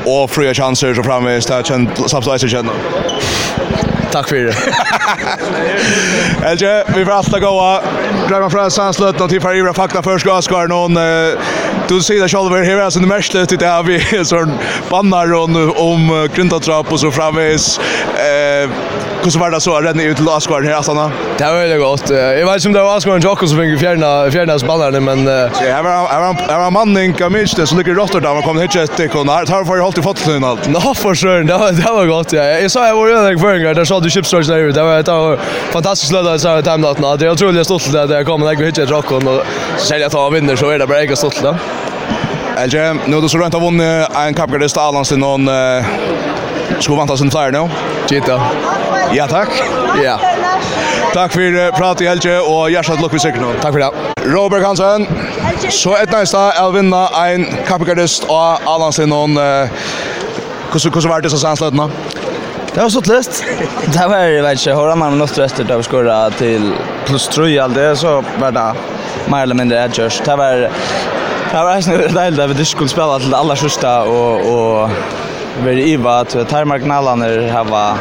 Och 0.05 0.31
fria 0.31 0.55
chanser 0.55 0.95
så 0.95 1.03
framme 1.03 1.41
så 1.41 1.63
känd 1.63 1.89
sabslice 2.07 2.49
så. 2.49 2.71
Tack 4.13 4.29
för 4.29 4.37
det. 4.37 4.55
Elge, 6.51 6.85
vi 6.95 7.05
får 7.05 7.13
alltid 7.13 7.43
goa. 7.43 7.81
Drömmer 8.29 8.49
från 8.49 8.71
sluta 8.95 9.29
till 9.29 9.41
Faribra 9.41 9.75
Fakta 9.75 10.03
först 10.03 10.27
Gaskar 10.27 10.69
någon 10.69 10.97
du 11.89 12.01
ser 12.03 12.23
det 12.23 12.29
själv 12.29 12.55
här 12.65 12.81
alltså 12.81 13.01
det 13.01 13.07
mest 13.07 13.33
det 13.33 13.57
där 13.57 13.83
vi 13.83 14.25
sån 14.25 14.59
bannar 14.91 15.35
om 15.35 15.73
om 15.77 16.29
grundatrapp 16.35 16.93
och 16.93 17.01
så 17.01 17.11
framme 17.11 17.43
är 17.43 17.59
Eh, 18.63 18.71
hur 19.25 19.39
var 19.41 19.51
det 19.51 19.61
så 19.61 19.77
att 19.77 19.85
rädda 19.85 20.03
ut 20.03 20.17
till 20.17 20.29
Asgård 20.29 20.65
här 20.65 20.83
såna? 20.83 21.13
Det 21.39 21.45
var 21.45 21.59
väldigt 21.59 21.81
gott. 21.81 22.11
Jag 22.11 22.47
vet 22.47 22.57
inte 22.57 22.69
om 22.69 22.73
det 22.73 22.83
var 22.83 22.97
Asgård 22.97 23.15
och 23.15 23.25
Jocko 23.25 23.47
som 23.47 23.59
fick 23.59 23.81
fjärna 23.81 24.31
fjärna 24.31 24.59
spannarna 24.59 25.01
men 25.01 25.27
jag 25.27 25.83
var 25.83 26.37
jag 26.49 26.59
var 26.59 26.71
mannen 26.71 27.03
i 27.03 27.13
Kamist 27.13 27.69
så 27.69 27.77
ligger 27.77 27.95
Rotterdam 27.95 28.37
och 28.37 28.45
kom 28.45 28.59
hit 28.59 28.77
ett 28.77 29.13
kon 29.13 29.29
och 29.29 29.47
tar 29.47 29.65
för 29.65 29.79
hållt 29.79 29.99
i 29.99 30.03
fotlön 30.03 30.45
allt. 30.45 30.69
Nå 30.69 30.95
för 30.95 31.15
sjön. 31.15 31.47
Det 31.47 31.59
var 31.59 31.73
det 31.73 31.93
var 31.93 32.07
gott. 32.07 32.33
Ja. 32.33 32.43
Jag 32.45 32.71
sa 32.71 32.87
jag 32.87 32.97
var 32.97 33.09
ju 33.09 33.15
där 33.15 33.37
förringar 33.37 33.75
där 33.75 33.85
sa 33.85 34.01
du 34.01 34.11
chipstorage 34.11 34.47
där. 34.47 34.73
Det 34.73 34.83
var 34.83 34.99
ett 34.99 35.09
av 35.09 35.39
fantastiskt 35.71 36.13
löda 36.13 36.39
så 36.39 36.49
här 36.49 36.63
time 36.63 36.77
natten. 36.77 37.19
Det 37.19 37.27
är 37.27 37.31
otroligt 37.31 37.65
stolt 37.65 37.95
att 37.95 38.11
jag 38.11 38.27
kommer 38.27 38.47
jag 38.47 38.63
hit 38.63 38.79
ett 38.79 38.91
Jocko 38.91 39.15
och 39.15 39.43
sälja 39.79 40.09
ta 40.09 40.31
vinner 40.31 40.57
så 40.57 40.71
är 40.71 40.79
det 40.79 40.87
bara 40.87 41.03
jag 41.03 41.19
stolt 41.19 41.43
då. 41.43 41.57
Elge, 42.59 42.97
nu 43.07 43.21
då 43.21 43.29
så 43.29 43.39
rent 43.39 43.55
av 43.55 43.61
vunnit 43.63 44.09
en 44.17 44.35
kappgardist 44.35 44.77
Alans 44.77 45.09
till 45.09 45.19
någon 45.19 45.49
Skulle 46.81 46.99
vant 46.99 47.11
oss 47.11 47.23
en 47.25 47.31
flyer 47.31 47.55
nå? 47.55 47.67
Gitta. 48.11 48.39
Ja, 49.15 49.27
takk. 49.31 49.53
Ja. 50.03 50.19
Takk 51.15 51.33
for 51.33 51.71
prat 51.77 52.03
i 52.03 52.09
Elge, 52.11 52.37
og 52.43 52.71
hjertelig 52.75 53.05
lukk 53.05 53.17
vi 53.17 53.23
sikker 53.23 53.41
nå. 53.43 53.55
Takk 53.63 53.77
for 53.77 53.85
det. 53.85 53.91
Robert 54.27 54.67
Hansen, 54.67 55.07
så 55.71 55.95
et 56.01 56.13
næste 56.13 56.39
er 56.39 56.63
å 56.67 56.73
vinne 56.75 57.03
en 57.23 57.47
kappegardist 57.69 58.27
av 58.33 58.65
Alandslinnon. 58.69 59.39
Hvordan 60.73 61.11
var 61.11 61.25
det 61.25 61.33
som 61.33 61.41
sansløtene? 61.41 61.89
Det 62.77 62.83
var 62.83 62.91
så 62.93 63.01
lätt. 63.01 63.45
Det 63.93 64.09
var 64.09 64.19
jag 64.19 64.43
vet 64.43 64.53
inte 64.53 64.75
hur 64.75 64.95
man 64.95 65.19
något 65.19 65.39
väster 65.39 65.65
där 65.65 65.77
vi 65.77 65.83
skora 65.83 66.31
till 66.31 66.73
plus 67.07 67.29
3 67.29 67.59
all 67.59 67.75
det 67.75 67.97
så 67.97 68.25
var 68.41 68.53
det 68.53 68.75
mer 69.27 69.43
eller 69.43 69.55
mindre 69.55 69.85
edgers. 69.85 70.21
Det 70.25 70.37
var 70.37 70.71
Det 71.53 71.63
var 71.63 71.71
en 71.71 72.15
det 72.15 72.31
där 72.31 72.47
vi 72.47 72.65
skulle 72.65 72.89
spela 72.89 73.19
till 73.19 73.35
alla 73.35 73.57
sista 73.57 74.03
och 74.03 74.41
och 74.41 74.91
veri 75.65 75.93
iva 75.93 76.21
at 76.21 76.49
termarknalarna 76.49 77.65
var 77.65 77.97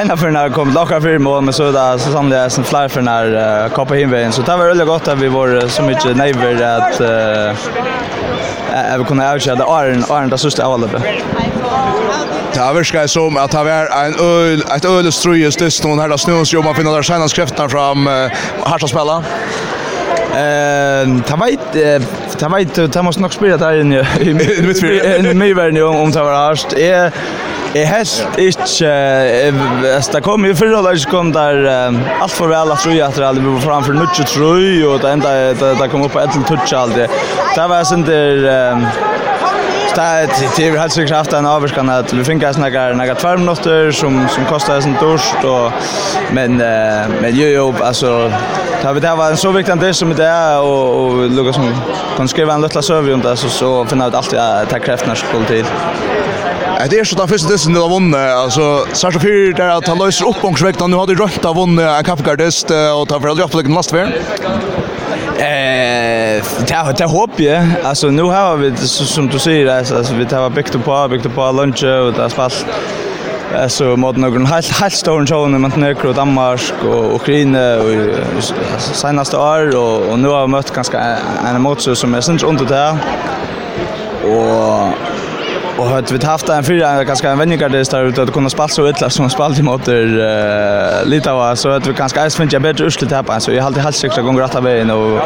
Ena 0.00 0.16
för 0.16 0.30
när 0.30 0.48
kom 0.48 0.72
locka 0.72 1.00
för 1.00 1.18
mål 1.18 1.42
men 1.42 1.54
så 1.54 1.72
där 1.72 1.98
så 1.98 2.12
samlade 2.12 2.42
jag 2.42 2.52
sen 2.52 2.64
flyr 2.64 2.88
för 2.88 3.02
när 3.02 3.64
uh, 3.64 3.72
koppa 3.72 3.94
hinvägen 3.94 4.32
så 4.32 4.42
det 4.42 4.56
var 4.56 4.66
väldigt 4.66 4.86
gott 4.86 5.08
att 5.08 5.18
vi 5.18 5.28
var 5.28 5.68
så 5.68 5.82
mycket 5.82 6.16
neighbor 6.16 6.62
att 6.62 7.00
uh, 7.00 8.98
vi 8.98 9.04
kunde 9.04 9.32
avskära 9.32 9.54
det 9.54 9.64
Arn 9.64 10.04
Arn 10.10 10.28
där 10.28 10.36
sista 10.36 10.64
av 10.64 10.80
Det 10.80 12.72
verkar 12.74 13.06
som 13.06 13.36
att 13.36 13.50
det 13.50 13.64
var 13.64 14.04
en 14.04 14.14
öl, 14.20 14.64
ett 14.76 14.84
öl 14.84 15.12
ströjes 15.12 15.56
dyst 15.56 15.84
någon 15.84 15.98
här 15.98 16.08
där 16.08 16.16
snön 16.16 16.44
jobba 16.44 16.66
man 16.66 16.74
finner 16.74 16.92
där 16.92 17.02
senast 17.02 17.34
skrifterna 17.34 17.68
fram 17.68 18.06
här 18.06 18.78
ska 18.78 18.86
spela. 18.86 19.24
Ehm, 20.38 21.22
ta 21.22 21.36
veit, 21.36 21.60
ta 22.38 22.48
veit, 22.48 22.92
ta 22.92 23.02
måste 23.02 23.22
nog 23.22 23.32
spela 23.32 23.56
där 23.56 23.80
inne 23.80 24.06
i 25.30 25.34
mig 25.34 25.54
världen 25.54 25.82
om 25.82 25.96
om 25.96 26.12
ta 26.12 26.24
var 26.24 26.32
harst. 26.32 26.72
Är 26.72 27.12
är 27.74 27.84
helt 27.84 28.26
inte 28.38 29.96
att 29.98 30.12
det 30.12 30.20
kom 30.20 30.44
ju 30.44 30.54
förra 30.54 30.82
dagen 30.82 30.98
kom 31.10 31.32
där 31.32 31.66
allt 32.20 32.32
för 32.32 32.48
väl 32.48 32.70
att 32.72 32.80
tror 32.80 33.02
att 33.02 33.14
det 33.16 33.40
var 33.40 33.60
framför 33.60 33.92
nutch 33.92 34.18
tror 34.34 34.94
och 34.94 35.00
det 35.00 35.10
enda 35.10 35.52
det 35.52 35.88
kom 35.90 36.02
upp 36.02 36.12
på 36.12 36.20
ett 36.20 36.46
touch 36.48 36.72
allt. 36.72 36.94
Det 36.94 37.66
var 37.68 37.84
sen 37.84 38.02
där 38.04 38.76
det 39.98 40.28
det 40.56 40.78
har 40.78 40.88
sig 40.88 41.10
haft 41.10 41.32
en 41.32 41.46
avskan 41.46 41.88
att 41.88 42.12
vi 42.12 42.24
fick 42.24 42.42
nästan 42.42 42.62
några 42.62 42.94
några 42.94 43.14
två 43.14 43.36
minuter 43.36 43.90
som 43.92 44.28
som 44.28 44.44
kostar 44.44 44.76
en 44.76 44.96
dusch 45.00 45.44
och 45.44 45.72
men 46.32 46.56
men 47.20 47.34
ju 47.34 47.48
ju 47.48 47.72
alltså 47.82 48.32
tar 48.82 48.92
vi 48.94 49.00
det 49.00 49.14
var 49.14 49.30
en 49.30 49.36
så 49.36 49.50
viktig 49.50 49.78
del 49.78 49.94
som 49.94 50.14
det 50.14 50.26
är 50.26 50.60
och 50.60 50.88
och 51.04 51.30
Lucas 51.30 51.54
som 51.54 51.74
kan 52.16 52.28
skriva 52.28 52.54
en 52.54 52.60
liten 52.60 52.82
server 52.82 53.14
om 53.14 53.20
det 53.20 53.36
så 53.36 53.48
så 53.48 53.84
finna 53.84 54.06
ut 54.08 54.14
allt 54.14 54.32
jag 54.32 54.68
tar 54.68 54.78
krafterna 54.78 55.14
skulle 55.14 55.44
till 55.44 55.64
Det 56.90 56.98
är 56.98 57.04
så 57.04 57.16
den 57.16 57.28
första 57.28 57.48
dysten 57.48 57.74
de 57.74 57.80
har 57.80 57.88
vunnit. 57.88 58.16
Alltså, 58.16 58.86
särskilt 58.92 59.22
för 59.22 59.52
det 59.52 59.76
att 59.76 59.88
han 59.88 59.98
löser 59.98 60.28
upp 60.28 60.44
omkring 60.44 60.72
Nu 60.86 60.96
har 60.96 61.06
du 61.06 61.14
rönt 61.14 61.44
av 61.44 61.56
vunnit 61.56 61.84
en 61.84 62.04
kaffegardist 62.04 62.70
och 62.70 63.08
tar 63.08 63.20
för 63.20 63.28
att 63.28 63.36
dra 63.36 63.44
upp 63.44 63.54
lite 63.54 63.68
lastfärd. 63.68 64.08
Eh, 65.38 66.42
det 66.68 66.94
det 66.98 67.04
hopp 67.04 67.40
ju. 67.40 67.60
Alltså 67.84 68.10
nu 68.10 68.22
har 68.22 68.56
vi 68.56 68.76
som 68.76 69.28
du 69.28 69.38
säger 69.38 69.66
alltså 69.66 70.14
vi 70.14 70.26
tar 70.26 70.50
byggt 70.50 70.84
på 70.84 71.08
byggt 71.08 71.34
på 71.34 71.52
lunch 71.52 71.84
och 71.84 72.12
det 72.12 72.30
spalt 72.30 72.66
alltså 73.56 73.96
mot 73.96 74.16
någon 74.16 74.46
helt 74.46 74.80
helt 74.80 74.94
stor 74.94 75.26
showen 75.26 75.60
mot 75.60 75.76
Norge 75.76 76.08
och 76.08 76.14
Danmark 76.14 76.60
och 76.84 77.14
Ukraina 77.14 77.76
och 77.76 78.14
senaste 78.78 79.36
år 79.36 79.76
och 79.76 80.10
och 80.10 80.18
nu 80.18 80.28
har 80.28 80.46
vi 80.46 80.48
mött 80.48 80.74
ganska 80.74 80.98
en 81.46 81.62
motståndare 81.62 81.96
som 81.96 82.14
är 82.14 82.20
syns 82.20 82.42
under 82.42 82.64
där. 82.64 82.96
Och 84.24 84.92
Och 85.78 85.86
hade 85.86 86.14
vi 86.14 86.26
haft 86.26 86.48
en 86.48 86.64
fyra 86.64 87.04
ganska 87.04 87.30
en 87.30 87.38
vänjegardist 87.38 87.90
där 87.90 88.04
ute 88.04 88.22
att 88.22 88.32
kunna 88.32 88.50
spalla 88.50 88.68
så 88.68 88.88
illa 88.88 89.10
som 89.10 89.30
spalt 89.30 89.58
i 89.58 89.62
mot 89.62 89.88
eh 89.88 89.94
Litauen 91.04 91.56
så 91.56 91.68
att 91.68 91.86
vi 91.86 91.94
kanske 91.94 92.18
ens 92.18 92.36
finns 92.36 92.52
jag 92.52 92.62
bättre 92.62 92.86
urslut 92.86 93.10
här 93.10 93.22
på 93.22 93.40
så 93.40 93.52
jag 93.52 93.62
har 93.62 93.66
alltid 93.66 93.82
halsigt 93.82 94.16
gånger 94.16 94.42
rätta 94.42 94.60
vägen 94.60 94.90
och 94.90 95.20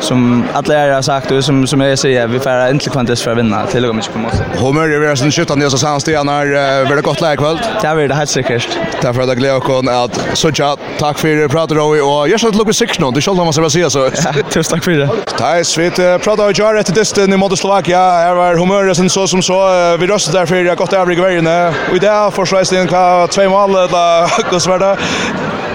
som 0.00 0.44
alla 0.52 0.74
er 0.74 0.92
har 0.92 1.02
sagt 1.02 1.30
och 1.30 1.44
som 1.44 1.66
som 1.66 1.80
jag 1.80 1.98
säger 1.98 2.26
vi 2.26 2.38
får 2.38 2.50
äntligen 2.50 2.92
kvantis 2.92 3.22
för 3.22 3.30
att 3.30 3.38
vinna 3.38 3.66
till 3.66 3.84
och 3.84 3.94
med 3.94 4.12
på 4.12 4.18
måste. 4.18 4.44
Homer 4.58 4.82
är 4.82 5.00
väl 5.00 5.16
sen 5.16 5.32
skjutan 5.32 5.58
det 5.58 5.70
så 5.70 5.78
sen 5.78 6.00
sten 6.00 6.28
här 6.28 6.96
det 6.96 7.02
gott 7.02 7.20
läge 7.20 7.36
kväll. 7.36 7.58
Det 7.82 7.86
är 7.86 8.08
det 8.08 8.14
helt 8.14 8.30
säkert. 8.30 8.68
Därför 9.02 9.22
att 9.22 9.28
jag 9.28 9.36
glädjer 9.36 9.60
kon 9.60 9.88
att 9.88 10.20
så 10.34 10.52
tja 10.52 10.76
tack 10.98 11.18
för 11.18 11.48
pratar 11.48 11.78
och 11.78 11.86
och 11.86 12.28
jag 12.28 12.40
ska 12.40 12.48
lucka 12.48 12.72
sex 12.72 12.98
nu. 12.98 13.10
Det 13.10 13.22
skall 13.22 13.36
man 13.36 13.52
så 13.52 13.70
säga 13.70 13.90
så. 13.90 14.10
Tusen 14.50 14.72
tack 14.72 14.84
för 14.84 14.90
det. 14.90 15.08
Tais 15.38 15.78
vi 15.78 15.90
pratar 16.24 16.48
ju 16.48 16.74
rätt 16.74 16.86
till 16.86 16.94
det 16.94 17.34
i 17.34 17.36
mot 17.36 17.58
Slovakia. 17.58 17.98
Här 17.98 18.34
var 18.34 18.56
humöret 18.56 18.96
sen 18.96 19.10
så 19.10 19.26
som 19.26 19.42
så 19.42 19.95
vi 20.00 20.06
röstar 20.06 20.32
der 20.32 20.46
for 20.46 20.56
jeg 20.56 20.76
gått 20.76 20.92
av 20.92 21.10
i 21.12 21.14
vägen 21.14 21.46
och 21.46 21.96
i 21.96 21.98
det 21.98 22.08
er 22.08 22.30
forsvarslinjen 22.30 22.88
två 22.88 23.26
tve 23.26 23.48
mål, 23.48 23.70
eller 23.70 24.28
hvordan 24.50 24.70
var 24.70 24.78
det? 24.78 24.96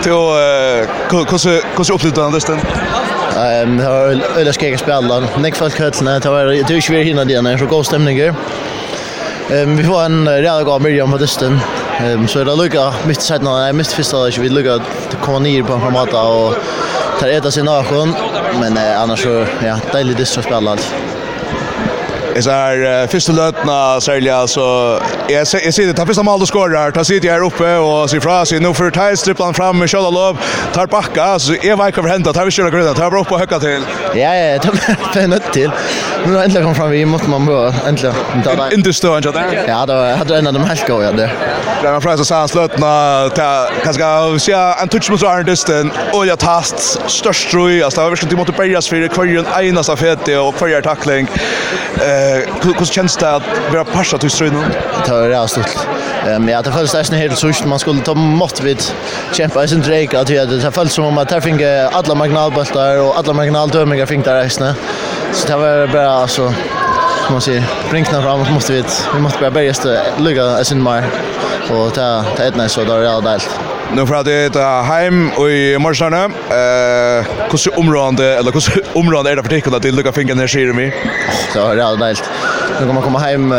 till 0.01 0.11
hur 0.11 1.61
hur 1.77 1.93
opplevde 1.93 2.15
du 2.15 2.21
den 2.21 2.33
listen? 2.33 2.59
Ehm 3.37 3.77
det 3.77 3.87
var 3.87 4.21
øyla 4.37 4.53
skjeg 4.53 4.79
spela. 4.79 5.21
Nick 5.37 5.55
folk 5.55 5.79
høtsene, 5.79 6.19
det 6.19 6.29
var 6.29 6.45
det 6.45 6.69
är 6.69 6.75
ju 6.75 6.81
svårt 6.81 7.05
hinna 7.05 7.25
det 7.25 7.41
när 7.41 7.57
så 7.57 7.65
god 7.65 7.85
stemninger. 7.85 8.33
Ehm 9.51 9.77
vi 9.77 9.83
får 9.83 10.03
en 10.03 10.29
rejäl 10.29 10.63
god 10.63 10.81
Miriam 10.81 11.11
på 11.11 11.17
dysten. 11.17 11.59
Ehm 11.99 12.27
så 12.27 12.43
det 12.43 12.55
lukka 12.55 12.93
mitt 13.05 13.21
sätt 13.21 13.41
när 13.41 13.65
jag 13.65 13.75
mist 13.75 13.93
första 13.93 14.31
så 14.31 14.41
vi 14.41 14.49
lukka 14.49 14.73
att 14.73 15.17
komma 15.21 15.39
ner 15.39 15.63
på 15.63 15.73
en 15.73 15.81
format 15.81 16.13
og 16.13 16.53
tar 17.19 17.27
äta 17.27 17.51
sin 17.51 17.65
nation 17.65 18.15
Men 18.59 18.77
eh, 18.77 19.01
annars 19.01 19.23
så, 19.23 19.45
ja, 19.65 19.79
deilig 19.93 20.17
dyst 20.17 20.37
att 20.37 20.45
spela 20.45 20.71
alt 20.71 20.93
är 22.35 22.41
så 22.41 22.49
här 22.49 23.07
första 23.07 23.31
lötna 23.31 24.01
sälja 24.01 24.47
så 24.47 24.99
jag 25.29 25.47
ser 25.47 25.61
jag 25.65 25.73
ser 25.73 25.87
det 25.87 25.93
tar 25.93 26.05
första 26.05 26.23
mål 26.23 26.41
och 26.41 26.47
skorar 26.47 26.91
tar 26.91 27.03
sitt 27.03 27.23
här 27.23 27.45
uppe 27.45 27.75
och 27.75 28.09
ser 28.09 28.19
fra 28.19 28.45
sig 28.45 28.59
nu 28.59 28.73
för 28.73 28.91
tar 28.91 29.15
strippan 29.15 29.53
fram 29.53 29.79
med 29.79 29.89
Shalom 29.89 30.13
Love 30.13 30.39
tar 30.73 30.87
backa 30.87 31.39
så 31.39 31.53
är 31.53 31.75
vad 31.75 31.97
över 31.97 32.09
hända 32.09 32.33
tar 32.33 32.45
vi 32.45 32.51
köra 32.51 32.69
gröda 32.69 32.93
tar 32.93 33.17
upp 33.17 33.31
och 33.31 33.39
höcka 33.39 33.59
till 33.59 33.83
ja 34.15 34.35
ja 34.35 34.59
det 35.13 35.19
är 35.19 35.27
nött 35.27 35.53
till. 35.53 35.71
Nu 36.25 36.35
har 36.35 36.43
äntligen 36.43 36.65
kom 36.65 36.75
fram 36.75 36.89
vi 36.89 37.05
måste 37.05 37.29
man 37.29 37.45
bara 37.45 37.73
äntligen 37.87 38.15
ta 38.43 38.71
inte 38.71 38.93
stå 38.93 39.17
inte 39.17 39.31
där 39.31 39.63
ja 39.67 39.85
då 39.85 39.93
hade 39.93 40.37
en 40.37 40.47
av 40.47 40.53
de 40.53 40.63
helt 40.63 40.87
goda 40.87 41.11
det. 41.11 41.31
Där 41.83 41.91
man 41.91 42.01
fräser 42.01 42.23
så 42.23 42.35
här 42.35 42.47
slutna 42.47 43.29
ta 43.35 43.67
kanske 43.83 44.39
se 44.39 44.51
en 44.81 44.87
touch 44.87 45.11
mot 45.11 45.23
Arne 45.23 45.31
Arndisten 45.31 45.91
och 46.13 46.25
jag 46.25 46.39
tast 46.39 47.09
störst 47.09 47.51
tror 47.51 47.71
jag 47.71 47.85
alltså 47.85 48.09
verkligen 48.09 48.37
mot 48.37 48.57
Bergas 48.57 48.87
för 48.87 49.07
kvarjen 49.07 49.45
ena 49.61 49.83
stafett 49.83 50.27
och 50.27 50.55
kvarjer 50.55 50.81
tackling 50.81 51.27
eh 51.95 52.20
hur 52.63 52.85
känns 52.85 53.17
det 53.17 53.35
att 53.35 53.43
vara 53.71 53.85
passa 53.85 54.17
till 54.17 54.29
ströna? 54.29 54.63
Det 55.05 55.11
är 55.11 55.29
rätt 55.29 55.49
stort. 55.49 55.87
Ehm 56.27 56.49
ja, 56.49 56.61
det 56.61 56.71
följs 56.71 56.93
nästan 56.93 57.17
helt 57.17 57.39
sjukt 57.39 57.65
Man 57.65 57.79
skulle 57.79 58.01
ta 58.01 58.13
mått 58.13 58.61
vid 58.61 58.83
kämpa 59.33 59.63
i 59.63 59.67
sin 59.67 59.81
drake 59.81 60.19
att 60.19 60.27
det 60.27 60.71
följs 60.71 60.93
som 60.93 61.05
om 61.05 61.17
att 61.17 61.31
här 61.31 61.41
fick 61.41 61.61
alla 61.91 62.15
marginalbollar 62.15 62.97
och 62.97 63.17
alla 63.17 63.33
marginaldömningar 63.33 64.05
fick 64.05 64.25
där 64.25 64.43
resten. 64.43 64.73
Så 65.33 65.47
det 65.47 65.55
var 65.55 65.87
bara 65.87 66.11
alltså 66.11 66.53
som 67.25 67.33
man 67.33 67.41
säger, 67.41 67.63
brinkna 67.89 68.21
fram 68.21 68.53
måste 68.53 68.73
vi 68.73 68.83
vi 69.13 69.19
måste 69.19 69.39
bara 69.39 69.51
börja 69.51 69.73
i 70.61 70.65
sin 70.65 70.83
mer 70.83 71.03
och 71.69 71.93
ta 71.93 72.23
ta 72.37 72.43
ett 72.43 72.55
nästa 72.55 72.81
så 72.81 72.87
där 72.87 72.97
är 72.97 73.21
det 73.21 73.31
allt. 73.31 73.70
Nu 73.95 74.05
för 74.05 74.15
att 74.15 74.25
det 74.25 74.55
är 74.55 74.83
hem 74.83 75.31
och 75.37 75.49
i 75.49 75.77
Marsarna. 75.79 76.25
Eh, 76.25 77.25
hur 77.51 77.79
område 77.79 78.37
eller 78.37 78.51
hur 78.51 78.97
område 78.97 79.31
är 79.31 79.35
det 79.35 79.43
för 79.43 79.49
dig 79.49 79.61
att 79.75 79.81
det 79.81 79.91
lucka 79.91 80.11
finkan 80.11 80.37
där 80.37 80.47
ser 80.47 80.73
vi. 80.73 80.93
Så 81.53 81.73
det 81.73 81.81
är 81.81 81.97
helt. 81.97 82.23
Nu 82.79 82.87
kommer 82.87 83.01
komma 83.01 83.19
hem 83.19 83.53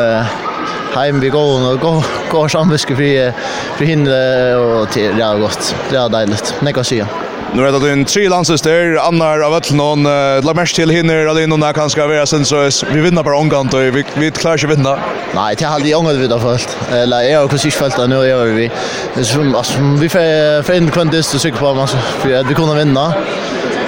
hem 0.95 1.21
vi 1.21 1.29
går 1.29 1.73
och 1.73 1.81
går 1.81 2.05
går 2.31 2.49
samviske 2.49 2.97
för 2.97 3.33
för 3.77 3.85
hinne 3.85 4.55
och 4.55 4.91
till 4.91 5.17
det 5.17 5.25
är 5.25 5.39
gott. 5.39 5.75
Det 5.91 5.97
är 5.97 6.09
deiligt. 6.09 6.55
Nej, 6.61 6.73
kan 6.73 6.79
jag 6.79 6.87
säga. 6.87 7.07
Nu 7.55 7.67
är 7.67 7.73
det 7.73 7.93
en 7.93 8.05
tre 8.05 8.29
landsister, 8.29 8.97
annar 9.09 9.41
av 9.41 9.55
öll 9.55 9.63
någon 9.73 10.03
la 10.41 10.55
mest 10.55 10.75
till 10.75 10.91
hinner 10.91 11.17
eller 11.17 11.47
någon 11.47 11.75
kan 11.75 11.91
ska 11.91 12.07
vara 12.07 12.27
sen 12.27 12.45
så 12.45 12.71
vi 12.93 13.01
vinner 13.01 13.23
bara 13.23 13.37
omgång 13.37 13.69
då 13.71 13.79
vi 13.79 14.05
vi 14.15 14.31
klarar 14.31 14.55
inte 14.55 14.67
vinna. 14.67 14.99
Nej, 15.35 15.55
det 15.59 15.65
har 15.65 15.75
aldrig 15.75 15.97
ångat 15.97 16.15
vidare 16.15 16.41
först. 16.41 16.69
Eller 16.93 17.21
jag 17.23 17.41
har 17.41 17.49
precis 17.49 17.75
följt 17.75 18.09
nu 18.09 18.15
gör 18.15 18.45
vi. 18.45 18.71
Det 19.15 19.25
som 19.25 19.55
alltså 19.55 19.75
vi 20.01 20.09
får 20.09 20.63
för 20.63 20.75
en 20.75 20.91
kvantist 20.91 21.31
så 21.31 21.39
cykel 21.39 21.59
på 21.59 21.75
man 21.75 21.89
för 21.89 22.35
att 22.35 22.47
vi 22.47 22.55
kunde 22.55 22.75
vinna. 22.75 23.15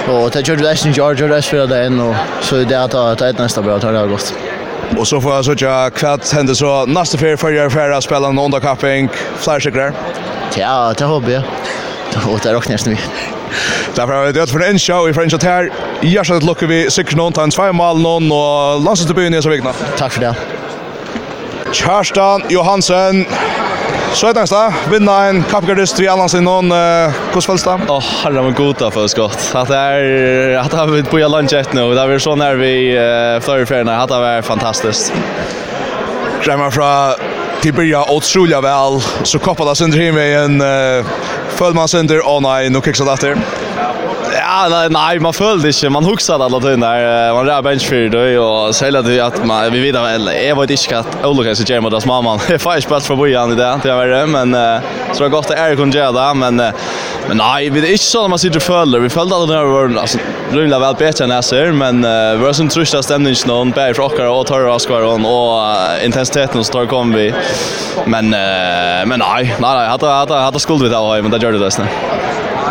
Och 0.07 0.29
det 0.31 0.47
gör 0.47 0.55
det 0.55 0.77
sen 0.77 0.91
George 0.91 1.27
Rush 1.27 1.49
för 1.49 1.67
det 1.67 1.85
än 1.85 1.99
och 1.99 2.15
så 2.41 2.55
det 2.55 2.83
att 2.83 2.91
ta 2.91 3.29
ett 3.29 3.39
nästa 3.39 3.61
bra 3.61 3.79
tar 3.79 3.93
det 3.93 3.99
augusti. 3.99 4.33
Och 4.97 5.07
så 5.07 5.21
får 5.21 5.35
jag 5.35 5.45
söka 5.45 5.89
kvart 5.89 6.31
händer 6.33 6.53
så 6.53 6.85
nästa 6.85 7.17
för 7.17 7.35
förra 7.35 7.69
förra 7.69 8.01
spelaren 8.01 8.39
Onda 8.39 8.59
Capping, 8.59 9.09
flash 9.37 9.69
Ja, 10.57 10.93
det 10.97 11.05
hoppas 11.05 11.29
jag. 11.29 11.43
Och 12.33 12.39
det 12.43 12.53
räknas 12.53 12.85
nu. 12.85 12.97
Därför 13.95 14.13
har 14.13 14.25
vi 14.25 14.31
dött 14.31 14.49
för 14.49 14.59
en 14.59 14.79
show 14.79 15.09
i 15.09 15.13
French 15.13 15.33
Hotel. 15.33 15.69
Hjärtat 16.01 16.43
lucka 16.43 16.65
vi 16.67 16.91
sex 16.91 17.15
någon 17.15 17.33
tar 17.33 17.43
en 17.43 17.51
tvei 17.51 17.71
mal 17.71 17.97
noen, 17.97 18.31
og 18.31 18.81
landsdebuten 18.85 19.33
er 19.33 19.41
så 19.41 19.49
vikna. 19.49 19.73
Tack 19.97 20.13
för 20.13 20.21
det. 20.21 20.35
Kjærstan 21.71 22.43
Johansen, 22.49 23.25
Så 24.15 24.27
ett 24.27 24.35
nästa, 24.35 24.73
vinna 24.91 25.25
en 25.25 25.43
kappgardist 25.43 25.99
vi 25.99 26.07
annars 26.07 26.33
innan 26.33 26.71
eh 26.71 27.11
det? 27.63 27.79
Åh, 27.87 28.03
herre 28.23 28.41
men 28.41 28.53
goda 28.53 28.91
för 28.91 29.07
skott. 29.07 29.51
Att 29.53 29.67
det 29.67 29.77
är 29.77 30.57
att 30.57 30.73
har 30.73 30.87
vi 30.87 31.03
på 31.03 31.17
lunch 31.17 31.53
ett 31.53 31.73
nu. 31.73 31.95
Där 31.95 32.07
vi 32.07 32.19
så 32.19 32.35
när 32.35 32.55
vi 32.55 32.93
förra 33.41 33.65
förna 33.65 33.97
hade 33.97 34.13
det 34.13 34.19
varit 34.19 34.45
fantastiskt. 34.45 35.13
Krämmer 36.43 36.69
från 36.69 37.13
Tiberia 37.61 38.03
och 38.03 38.23
Trulja 38.23 38.61
väl 38.61 39.01
så 39.23 39.39
koppar 39.39 39.65
det 39.65 39.75
sönder 39.75 39.97
hem 39.97 40.17
en 40.17 40.61
Følg 41.55 41.77
sönder. 41.87 42.19
Åh 42.25 42.35
å 42.35 42.37
oh, 42.37 42.43
nei, 42.43 42.67
nå 42.67 42.83
kikser 42.83 43.07
det 43.07 43.15
etter. 43.19 43.64
Ja, 44.57 44.67
nej, 44.69 44.89
nej, 44.89 45.19
man 45.19 45.33
följde 45.33 45.67
inte. 45.67 45.89
Man 45.89 46.05
huxade 46.05 46.43
alla 46.45 46.59
tiden 46.59 46.79
där. 46.79 47.33
Man 47.33 47.45
där 47.45 47.61
bench 47.61 47.81
för 47.81 47.95
det 47.95 48.39
och 48.39 48.75
sälja 48.75 49.01
det 49.01 49.19
att 49.19 49.45
man 49.45 49.71
vi 49.71 49.79
vidare 49.79 50.03
väl. 50.03 50.29
Jag 50.47 50.59
vet 50.59 50.69
inte 50.69 50.99
att 50.99 51.25
Olle 51.25 51.55
så 51.55 51.63
James 51.73 51.91
deras 51.91 52.05
mamma. 52.05 52.39
Det 52.47 52.53
är 52.53 52.81
spalt 52.81 53.05
för 53.05 53.15
Bojan 53.15 53.51
i 53.51 53.55
det. 53.55 53.79
Det 53.83 53.89
är 53.89 54.07
det, 54.07 54.25
men 54.27 54.51
så 55.13 55.17
det 55.17 55.23
har 55.23 55.29
gått 55.29 55.51
att 55.51 55.59
Erik 55.59 55.77
kunde 55.77 55.97
göra 55.97 56.11
det, 56.11 56.33
men 56.33 56.55
men 57.27 57.37
nej, 57.37 57.69
vi 57.69 57.79
är 57.79 57.91
inte 57.91 58.03
så 58.03 58.21
när 58.21 58.27
man 58.27 58.39
sitter 58.39 58.59
följer. 58.59 58.99
Vi 58.99 59.09
följde 59.09 59.35
alla 59.35 59.45
där 59.45 59.63
var 59.63 59.99
alltså 59.99 60.17
rulla 60.51 60.79
väl 60.79 60.95
bättre 60.95 61.23
än 61.23 61.31
jag 61.31 61.43
ser, 61.43 61.71
men 61.71 62.01
vi 62.39 62.45
har 62.45 62.53
sån 62.53 62.69
trösta 62.69 63.03
stämning 63.03 63.35
någon 63.45 63.71
bär 63.71 63.93
frockar 63.93 64.25
och 64.25 64.47
tar 64.47 64.61
och 64.61 64.81
kvar 64.81 65.01
och 65.01 66.05
intensiteten 66.05 66.63
så 66.63 66.73
tar 66.73 66.85
kom 66.85 67.13
vi. 67.13 67.33
Men 68.05 68.29
men 69.09 69.19
nej, 69.19 69.55
nej, 69.59 69.87
hade 69.87 70.07
hade 70.07 70.33
hade 70.33 70.59
skuld 70.59 70.83
vi 70.83 70.89
där 70.89 71.21
men 71.21 71.31
det 71.31 71.37
gjorde 71.45 71.59
det 71.59 71.71
sen. 71.71 71.87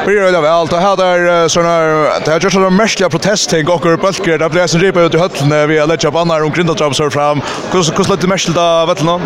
Vi 0.06 0.18
det 0.18 0.40
väl 0.40 0.50
allt 0.50 0.72
här 0.72 0.96
där 0.96 1.48
såna 1.48 1.78
det 2.24 2.30
har 2.30 2.40
gjort 2.40 2.52
såna 2.52 2.70
märkliga 2.70 3.08
protester 3.08 3.70
och 3.70 3.80
går 3.80 3.96
bulkar 3.96 4.38
där 4.38 4.48
blir 4.48 4.66
sen 4.66 4.80
ripa 4.80 5.00
ut 5.00 5.14
i 5.14 5.18
höllen 5.18 5.68
vi 5.68 5.78
har 5.80 5.86
lägga 5.86 6.10
på 6.10 6.18
om 6.18 6.30
och 6.30 6.54
grinda 6.54 6.74
trappor 6.74 7.10
fram. 7.10 7.40
Kus 7.72 7.90
kus 7.90 8.08
lite 8.08 8.26
märkligt 8.26 8.56
av 8.56 8.88
vet 8.88 9.02
någon. 9.02 9.22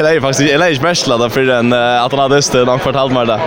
Nej 0.00 0.20
faktiskt 0.20 0.50
eller 0.50 0.66
är 0.66 0.82
märkligt 0.82 1.18
där 1.18 1.28
för 1.28 1.40
den 1.40 1.72
att 1.72 2.12
han 2.12 2.20
hade 2.20 2.36
just 2.36 2.54
en 2.54 2.78
kvart 2.78 2.94
halvmar 2.94 3.26
där. 3.26 3.40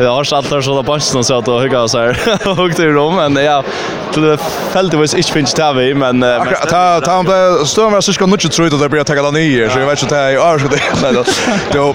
Jag 0.00 0.14
har 0.14 0.24
satt 0.24 0.50
där 0.50 0.60
så 0.60 0.74
där 0.74 0.82
bunchen 0.82 1.24
så 1.24 1.38
att 1.38 1.46
hugga 1.46 1.88
så 1.88 1.98
här 1.98 2.18
och 2.48 2.76
till 2.76 2.84
rum 2.84 3.16
men 3.16 3.36
ja 3.36 3.64
det 4.14 4.38
fällt 4.72 4.90
det 4.90 4.96
var 4.96 5.16
inte 5.16 5.32
finns 5.32 5.54
där 5.54 5.74
vi 5.74 5.94
men 5.94 6.24
ta 6.68 7.00
ta 7.00 7.10
han 7.10 7.24
blev 7.24 7.64
större 7.64 8.02
så 8.02 8.12
ska 8.12 8.26
nog 8.26 8.34
inte 8.34 8.48
tro 8.48 8.66
att 8.66 8.80
det 8.80 8.88
blir 8.88 9.00
att 9.00 9.06
ta 9.06 9.14
den 9.14 9.30
ner 9.30 9.68
så 9.68 9.78
jag 9.78 9.86
vet 9.86 10.02
inte 10.02 10.14
det 10.14 10.20
är 10.20 10.30
jag 10.30 10.42
ska 10.42 10.68
det. 10.68 10.80
Då 11.72 11.94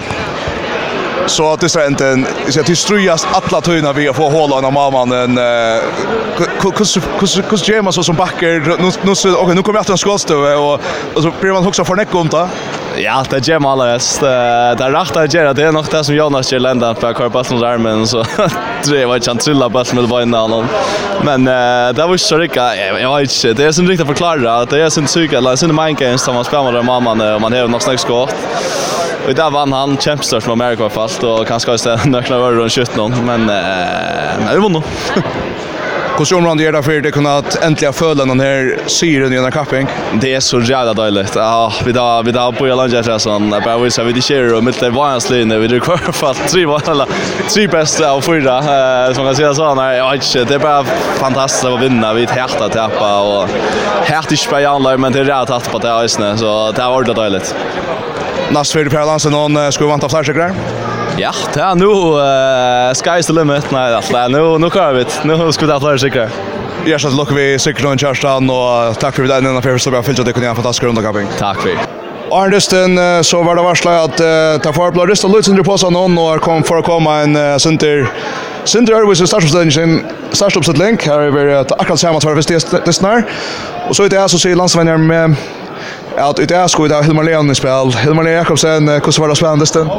så 1.27 1.53
att 1.53 1.59
det 1.59 1.75
är 1.75 1.87
inte 1.87 2.07
en 2.07 2.27
så 2.49 2.59
att 2.59 2.65
det 2.65 2.75
strujas 2.75 3.27
alla 3.31 3.61
tyna 3.61 3.93
vi 3.93 4.13
får 4.13 4.31
hålla 4.31 4.67
en 4.67 4.73
mamman 4.73 5.11
en 5.11 5.37
hur 5.37 6.71
hur 7.19 7.49
hur 7.49 7.73
James 7.73 7.95
så 7.95 8.03
som 8.03 8.15
backer 8.15 8.59
nu 8.79 8.91
nu 9.01 9.15
så 9.15 9.35
okej 9.35 9.55
nu 9.55 9.63
kommer 9.63 9.79
jag 9.79 9.93
att 9.93 9.99
skåsta 9.99 10.37
och 10.37 10.81
och 11.13 11.23
så 11.23 11.33
blir 11.41 11.51
man 11.51 11.67
också 11.67 11.85
för 11.85 11.95
näck 11.95 12.15
om 12.15 12.27
det. 12.27 12.47
Ja, 12.97 13.25
det 13.29 13.35
är 13.35 13.51
James 13.51 13.67
alls. 13.67 14.19
Det 14.19 14.27
är 14.27 14.91
rätt 14.91 15.17
att 15.17 15.33
göra 15.33 15.53
det 15.53 15.63
är 15.63 15.71
nog 15.71 15.85
det 15.91 16.03
som 16.03 16.15
Jonas 16.15 16.51
gör 16.51 16.59
lända 16.59 16.93
på 16.93 17.07
där 17.07 17.65
armen 17.65 18.07
så 18.07 18.25
det 18.85 19.05
var 19.05 19.15
inte 19.15 19.29
han 19.29 19.37
trilla 19.37 19.69
på 19.69 19.83
med 19.93 20.09
vänner 20.09 20.37
honom. 20.37 20.65
Men 21.23 21.45
det 21.95 22.05
var 22.07 22.17
så 22.17 22.37
rika 22.37 22.75
jag 22.75 23.19
vet 23.19 23.45
inte 23.45 23.53
det 23.53 23.67
är 23.67 23.71
som 23.71 23.87
riktigt 23.87 24.07
förklara 24.07 24.55
att 24.55 24.69
det 24.69 24.81
är 24.81 24.89
sin 24.89 25.05
psyka 25.05 25.37
eller 25.37 25.55
sin 25.55 25.75
mindgames 25.75 26.21
som 26.21 26.35
man 26.35 26.43
spelar 26.43 26.71
med 26.71 26.85
mamman 26.85 27.21
och 27.21 27.41
man 27.41 27.53
har 27.53 27.67
något 27.67 27.81
snack 27.81 27.99
skott. 27.99 28.35
Och 29.27 29.35
där 29.35 29.51
vann 29.51 29.73
han 29.73 29.97
kämpstörst 29.97 30.47
med 30.47 30.53
America 30.53 30.89
fast 30.89 31.23
och 31.23 31.47
kanske 31.47 31.71
också 31.73 31.99
några 32.05 32.35
öre 32.35 32.55
runt 32.55 32.71
17 32.71 33.13
men 33.25 33.49
eh 33.49 34.51
det 34.53 34.59
var 34.59 34.69
nog. 34.69 34.83
Hur 36.17 36.25
som 36.25 36.59
gör 36.59 36.71
det 36.71 36.83
för 36.83 37.01
det 37.01 37.11
kunde 37.11 37.37
att 37.37 37.63
äntligen 37.63 37.93
föla 37.93 38.25
den 38.25 38.39
här 38.39 38.77
syren 38.85 39.33
i 39.33 39.35
den 39.35 39.43
här 39.43 39.51
kappen. 39.51 39.87
Det 40.13 40.33
är 40.33 40.39
så 40.39 40.59
jävla 40.59 40.93
dåligt. 40.93 41.35
Ja, 41.35 41.73
vi 41.85 41.91
då 41.91 42.21
vi 42.25 42.31
då 42.31 42.51
på 42.51 42.67
Jolanda 42.67 42.99
efter 42.99 43.17
sån 43.17 43.49
bara 43.49 43.77
vi 43.77 43.91
så 43.91 44.03
vi 44.03 44.13
det 44.13 44.21
kör 44.21 44.53
och 44.53 44.63
mitt 44.63 44.83
i 44.83 44.89
linje 45.29 45.57
vi 45.57 45.67
det 45.67 45.79
kvar 45.79 45.97
för 45.97 46.33
tre 46.33 46.65
var 46.65 46.81
alla 46.85 47.07
tre 47.53 47.67
bästa 47.67 48.13
och 48.13 48.23
fyra 48.23 48.57
eh 48.57 49.13
som 49.13 49.25
kan 49.25 49.35
säga 49.35 49.53
så 49.53 49.75
nej 49.75 49.97
jag 49.97 50.15
inte 50.15 50.43
det 50.43 50.55
är 50.55 50.59
bara 50.59 50.83
fantastiskt 51.15 51.65
att 51.65 51.81
vinna 51.81 52.13
vi 52.13 52.23
ett 52.23 52.35
hjärta 52.35 52.69
tappa 52.69 53.21
och 53.21 53.47
härtigt 54.03 54.39
spelar 54.39 54.97
men 54.97 55.11
det 55.11 55.19
är 55.19 55.23
rätt 55.23 55.49
att 55.49 55.71
på 55.71 55.77
det 55.77 55.87
är 55.87 56.07
så 56.37 56.71
det 56.71 56.81
var 56.81 56.95
ordentligt 56.95 57.15
dåligt. 57.15 57.55
Nästa 58.53 58.79
för 58.79 58.89
Per 58.89 59.05
Lansen 59.05 59.31
någon 59.31 59.71
skulle 59.71 59.89
vanta 59.89 60.09
fler 60.09 60.23
segrar. 60.23 60.51
Ja, 61.17 61.31
det 61.53 61.59
är 61.59 61.75
nu 61.75 61.85
uh, 61.85 62.93
sky's 62.93 63.27
the 63.27 63.33
limit. 63.33 63.71
Nej, 63.71 63.91
det 63.91 64.17
är 64.17 64.29
nu 64.29 64.57
nu 64.57 64.69
kör 64.69 64.93
vi. 64.93 65.05
Nu 65.23 65.51
ska 65.51 65.65
vi 65.65 65.71
ta 65.71 65.79
fler 65.79 65.97
segrar. 65.97 66.29
Jag 66.85 67.01
ska 67.01 67.09
lucka 67.09 67.35
vi 67.35 67.59
segrar 67.59 67.91
och 67.91 67.99
Kerstan 67.99 68.49
och 68.49 68.99
tack 68.99 69.15
för 69.15 69.23
det 69.23 69.37
innan 69.37 69.61
för 69.61 69.77
så 69.77 69.91
bra 69.91 70.03
fyllt 70.03 70.25
det 70.25 70.33
kunde 70.33 70.49
en 70.49 70.55
fantastisk 70.55 70.83
runda 70.83 71.13
Tack 71.39 71.61
för. 71.61 71.77
Arndesten 72.31 73.23
så 73.23 73.43
var 73.43 73.55
det 73.55 73.61
varslat 73.61 74.03
att 74.03 74.21
uh, 74.21 74.61
ta 74.61 74.73
för 74.73 74.91
blå 74.91 75.05
rista 75.05 75.27
Lutsen 75.27 75.63
på 75.63 75.77
sig 75.77 75.91
någon 75.91 76.17
och 76.17 76.41
kom 76.41 76.63
för 76.63 76.77
att 76.77 76.85
komma 76.85 77.17
en 77.17 77.35
uh, 77.35 77.57
center 77.57 78.07
Sindri 78.63 78.95
Arvis 78.95 79.21
i 79.21 79.27
startopstilling, 79.27 80.03
startopstilling, 80.31 80.97
her 80.97 81.19
er 81.19 81.31
vi 81.31 81.55
akkurat 81.55 81.99
samme 81.99 82.19
tvar 82.19 82.33
hvis 82.33 82.45
det 82.45 82.55
er. 82.55 83.23
Og 83.89 83.95
så 83.95 84.03
är 84.03 84.09
det 84.09 84.19
jeg 84.19 84.29
som 84.29 84.39
sier 84.39 84.55
landsvenner 84.55 84.97
med 84.97 85.35
att 86.17 86.35
det 86.35 86.51
är 86.51 86.67
skoj 86.67 86.89
där 86.89 87.03
Hilmar 87.03 87.23
Leon 87.23 87.51
i 87.51 87.55
spel. 87.55 87.91
Hilmar 87.91 88.23
Leon 88.23 88.35
Jakobsen, 88.35 88.87
hur 88.87 89.19
var 89.21 89.29
det 89.29 89.35
spännande 89.35 89.65
stund? 89.65 89.89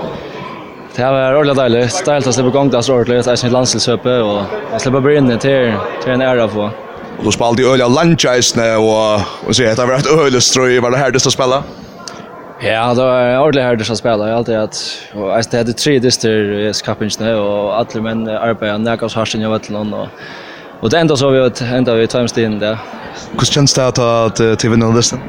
Det 0.96 1.02
var 1.02 1.32
roligt 1.32 1.56
dejligt. 1.56 1.92
Ställt 1.92 2.26
att 2.26 2.34
släppa 2.34 2.48
igång 2.48 2.70
det 2.70 2.82
så 2.82 2.94
ordentligt. 2.94 3.24
Det 3.24 3.30
är 3.30 3.46
ett 3.46 3.52
landslagshöpe 3.52 4.18
och 4.20 4.42
jag 4.72 4.80
släpper 4.80 5.00
bli 5.00 5.16
in 5.16 5.38
till, 5.38 5.74
till 6.02 6.12
en 6.12 6.20
ära 6.20 6.48
på. 6.48 6.70
Och 7.18 7.24
då 7.24 7.32
spelade 7.32 7.56
du 7.56 7.72
öliga 7.72 7.88
landchaisne 7.88 8.76
och, 8.76 9.14
och 9.46 9.56
så 9.56 9.62
heter 9.62 9.82
det 9.82 9.92
var 9.92 9.98
ett 9.98 10.26
öleströj. 10.26 10.80
Var 10.80 10.90
det 10.90 11.10
du 11.10 11.16
att 11.16 11.32
spela? 11.32 11.62
Ja, 12.60 12.94
det 12.94 13.02
var 13.02 13.38
ordentligt 13.38 13.64
härligt 13.64 13.90
att 13.90 13.98
spela. 13.98 14.28
Jag 14.28 14.36
alltid 14.36 14.56
att 14.56 14.98
och 15.14 15.42
det 15.50 15.56
hade 15.58 15.72
tre 15.72 15.98
dyster 15.98 16.58
i 16.68 16.74
skapingen 16.74 17.38
och 17.38 17.78
alla 17.78 18.02
män 18.02 18.28
arbetar 18.28 18.78
näkas 18.78 19.14
harsen 19.14 19.40
jag 19.40 19.50
vet 19.50 19.70
någon 19.70 19.94
och 19.94 20.08
Och 20.80 20.90
det 20.90 20.98
enda 20.98 21.16
så 21.16 21.30
vi 21.30 21.40
att 21.40 21.60
ända 21.60 21.94
vi 21.94 22.06
timestiden 22.06 22.58
där. 22.58 22.78
Hur 23.32 23.46
känns 23.46 23.74
det 23.74 23.86
att 23.86 24.58
till 24.58 24.70
vinnarlistan? 24.70 25.20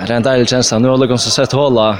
Det 0.00 0.10
er 0.10 0.18
en 0.18 0.24
deilig 0.26 0.48
tjeneste. 0.50 0.78
Nå 0.78 0.90
har 0.92 1.00
Lugan 1.00 1.18
så 1.18 1.30
sett 1.32 1.52
hålla 1.56 1.96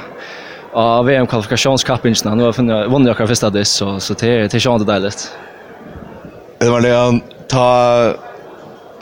av 0.77 1.07
VM-kvalifikationskappingen. 1.07 2.37
Nu 2.37 2.45
har 2.45 2.55
jag 2.59 2.91
vunnit 2.91 3.11
åka 3.11 3.27
första 3.27 3.51
diss, 3.51 3.69
så, 3.69 4.01
så 4.01 4.15
det 4.15 4.29
är 4.29 4.73
inte 4.73 4.85
deiligt. 4.85 5.33
Det 6.59 6.71
var 6.71 6.81
det 6.81 6.93
han 6.93 7.23
ta... 7.49 8.15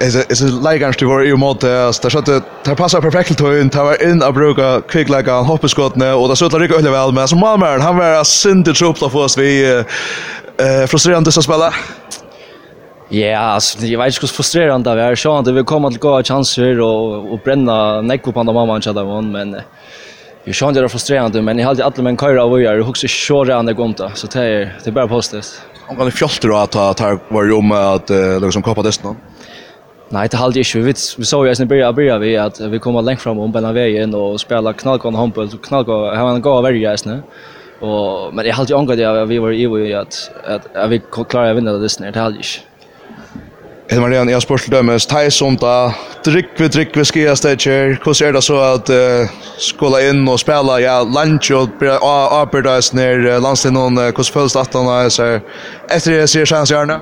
Jeg 0.01 0.11
synes 0.37 0.59
leikeren 0.65 0.95
til 0.99 1.07
vår 1.07 1.23
i 1.23 1.35
måte, 1.39 1.71
altså, 1.71 2.03
det 2.03 2.11
skjøtte, 2.13 2.39
det 2.67 2.75
passet 2.77 3.03
perfekt 3.03 3.37
til 3.39 3.61
in 3.61 3.71
det 3.71 3.79
var 3.79 4.01
inn 4.03 4.19
like 4.19 4.33
bruke 4.35 4.67
hoppeskott 4.91 5.47
hoppeskottene, 5.47 6.09
og 6.19 6.29
det 6.29 6.39
suttlet 6.39 6.67
ikke 6.67 6.81
øyelig 6.81 6.93
vel, 6.93 7.15
men 7.15 7.29
som 7.31 7.39
malmeren, 7.39 7.81
han 7.81 7.97
var 7.97 8.25
sindig 8.27 8.75
tropla 8.75 9.09
få 9.09 9.23
oss, 9.25 9.39
vi 9.39 9.63
eh 10.59 10.87
frustrerende 10.91 11.31
til 11.31 11.39
å 11.39 11.47
spille. 11.47 11.71
Ja, 13.09 13.39
alltså 13.39 13.87
jag 13.87 13.99
vet 13.99 14.07
inte 14.07 14.21
hur 14.21 14.29
frustrerande 14.29 14.95
det 14.95 15.03
är. 15.03 15.15
Så 15.15 15.37
att 15.37 15.49
vi 15.49 15.65
kommer 15.65 15.89
att 15.89 16.01
gå 16.01 16.23
chanser 16.23 16.81
och 16.81 17.33
och 17.33 17.39
bränna 17.45 18.01
näck 18.01 18.23
på 18.23 18.41
andra 18.41 18.53
mamman 18.53 18.83
så 18.83 18.93
där 18.93 19.21
men 19.21 19.57
jag 20.45 20.55
känner 20.55 20.83
det 20.83 20.89
frustrerande 20.89 21.43
men 21.43 21.59
jag 21.59 21.67
hade 21.67 21.85
alla 21.85 22.03
men 22.03 22.17
köra 22.17 22.45
av 22.45 22.53
och 22.53 22.61
jag 22.61 22.85
husar 22.85 23.09
så 23.09 23.45
där 23.45 23.63
det 23.63 23.73
går 23.73 23.89
det 23.97 24.11
så 24.15 24.27
det 24.27 24.41
är 24.41 24.77
det 24.85 24.91
är 24.91 24.93
bara 24.93 25.09
positivt. 25.09 25.63
Om 25.89 25.97
kan 25.97 26.11
fjolter 26.11 26.49
då 26.49 26.57
att 26.57 26.97
ta 26.97 27.19
var 27.29 27.45
ju 27.45 27.53
om 27.53 27.73
att 27.73 28.11
liksom 28.43 28.63
koppa 28.63 28.83
desten. 28.83 29.17
Nej, 30.09 30.29
det 30.31 30.37
hade 30.37 30.61
ju 30.61 30.83
vits. 30.83 31.19
Vi 31.19 31.25
såg 31.25 31.47
ju 31.47 31.55
sen 31.55 31.69
börja 31.69 31.93
börja 31.93 32.19
vi 32.19 32.37
att 32.37 32.61
vi 32.61 32.79
kommer 32.79 33.03
långt 33.03 33.21
fram 33.21 33.39
om 33.39 33.53
på 33.53 33.61
vägen 33.61 34.15
och 34.15 34.41
spela 34.41 34.73
knallkon 34.73 35.15
handboll 35.15 35.49
och 35.55 35.65
knallkon 35.65 36.17
han 36.17 36.43
går 36.43 36.63
varje 36.63 36.97
nu. 37.05 37.23
Och 37.81 38.35
men 38.35 38.47
jag 38.47 38.55
hade 38.55 38.73
ju 38.73 38.79
angått 38.79 38.99
jag 38.99 39.27
vi 39.27 39.39
var 39.39 39.79
ju 39.79 39.95
att 39.95 40.31
att 40.45 40.91
vi 40.91 41.03
klarar 41.29 41.55
vinna 41.55 41.73
det 41.73 41.79
där 41.79 42.13
det 42.13 42.21
hade 42.21 42.37
ju. 42.37 42.43
Helt 43.91 44.01
Marian, 44.01 44.29
jeg 44.29 44.35
har 44.35 44.41
spørt 44.41 44.63
til 44.65 44.73
dømes, 44.73 45.05
teg 45.05 45.27
som 45.35 45.59
da, 45.61 45.93
drikk 46.25 46.55
vi, 46.57 46.71
drikk 46.73 46.95
vi, 46.97 47.05
skia 47.05 47.35
stegjer, 47.37 47.99
hvordan 48.01 48.31
er 48.31 48.33
det 48.33 48.41
så 48.47 48.57
at 48.65 48.89
uh, 48.89 49.35
skola 49.61 50.01
inn 50.09 50.23
og 50.25 50.39
spela, 50.41 50.79
ja, 50.81 50.95
lunch 51.05 51.51
og 51.53 51.85
arbeidais 51.85 52.95
ned 52.97 53.29
landstiden, 53.45 54.01
hvordan 54.01 54.31
føles 54.33 54.57
det 54.57 54.63
at 54.63 54.79
han 54.79 54.89
er, 54.89 55.11
så 55.13 55.27
etter 55.93 56.17
det 56.17 56.31
sier 56.33 56.49
sjans 56.49 56.73
gjerne? 56.73 56.97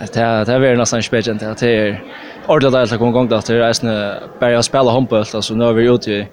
Det 0.00 0.20
er 0.20 0.60
veldig 0.60 0.82
nesten 0.82 1.00
ikke 1.00 1.16
bedre 1.16 1.38
det, 1.40 1.72
er 1.72 1.96
ordentlig 2.46 2.74
deilig 2.76 2.98
å 2.98 3.00
komme 3.00 3.16
gang 3.16 3.32
da, 3.32 3.40
det 3.40 3.56
er 3.56 3.64
eisne, 3.70 3.96
bare 4.42 4.60
å 4.60 4.66
spela 4.66 4.92
håndbølt, 4.92 5.32
altså 5.40 5.56
nå 5.56 5.72
er 5.72 5.78
vi 5.80 5.88
ute 5.88 6.18
i 6.18 6.24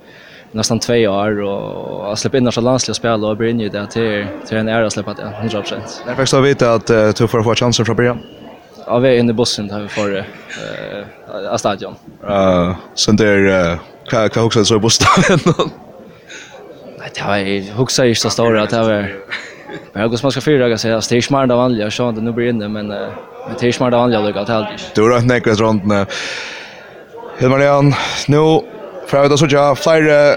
nästan 0.52 0.80
två 0.80 0.94
år 1.08 1.42
och 1.42 2.10
jag 2.10 2.18
släpper 2.18 2.38
in 2.38 2.44
några 2.44 2.62
landsliga 2.62 2.96
spel 2.96 3.26
och 3.26 3.38
blir 3.38 3.50
in 3.50 3.62
i 3.62 3.70
det 3.70 3.88
till 3.92 4.26
till 4.48 4.58
en 4.58 4.68
ära 4.68 4.90
släppa 4.90 5.14
det 5.14 5.34
100%. 5.44 5.80
Därför 6.06 6.26
så 6.26 6.42
vet 6.42 6.62
jag 6.62 6.76
att 6.76 7.18
du 7.18 7.28
får 7.28 7.44
få 7.44 7.56
chansen 7.56 7.86
från 7.86 7.96
början 7.96 8.20
av 8.88 9.02
vägen 9.02 9.20
inne 9.20 9.32
i 9.32 9.34
bussen 9.34 9.68
där 9.68 9.80
vi 9.80 9.88
får 9.88 10.18
eh 10.18 10.24
av 11.52 11.58
stadion. 11.58 11.96
Eh 12.30 12.76
sen 12.96 13.16
där 13.16 13.80
kan 14.10 14.30
kan 14.30 14.44
också 14.44 14.66
så 14.66 14.80
bussen. 14.80 15.08
Nej, 17.00 17.12
det 17.16 17.24
var 17.24 17.74
huxar 17.78 18.06
ju 18.06 18.16
så 18.16 18.30
stora 18.30 18.64
att 18.64 18.70
det 18.70 18.78
var 18.78 19.14
Men 19.94 20.02
jag 20.02 20.10
går 20.10 20.18
ska 20.32 20.42
fyra 20.42 20.60
dagar 20.60 20.78
så 20.78 21.16
är 21.16 21.22
smart 21.22 21.52
av 21.52 21.58
vanliga 21.58 21.86
och 21.86 21.94
sånt 21.94 22.24
nu 22.24 22.32
blir 22.32 22.50
inne 22.50 22.68
men 22.68 22.88
men 23.62 23.74
smart 23.74 23.94
av 23.94 24.00
vanliga 24.00 24.22
lucka 24.22 24.46
till 24.46 24.54
helt. 24.54 24.96
Du 24.96 25.02
har 25.02 25.18
inte 25.18 25.50
något 25.50 25.60
runt 25.60 25.86
nu. 25.86 26.06
Hilmarian, 27.40 27.94
nu 28.28 28.62
för 29.08 29.26
att 29.26 29.40
så 29.40 29.48
jag 29.50 29.78
flyr 29.78 30.36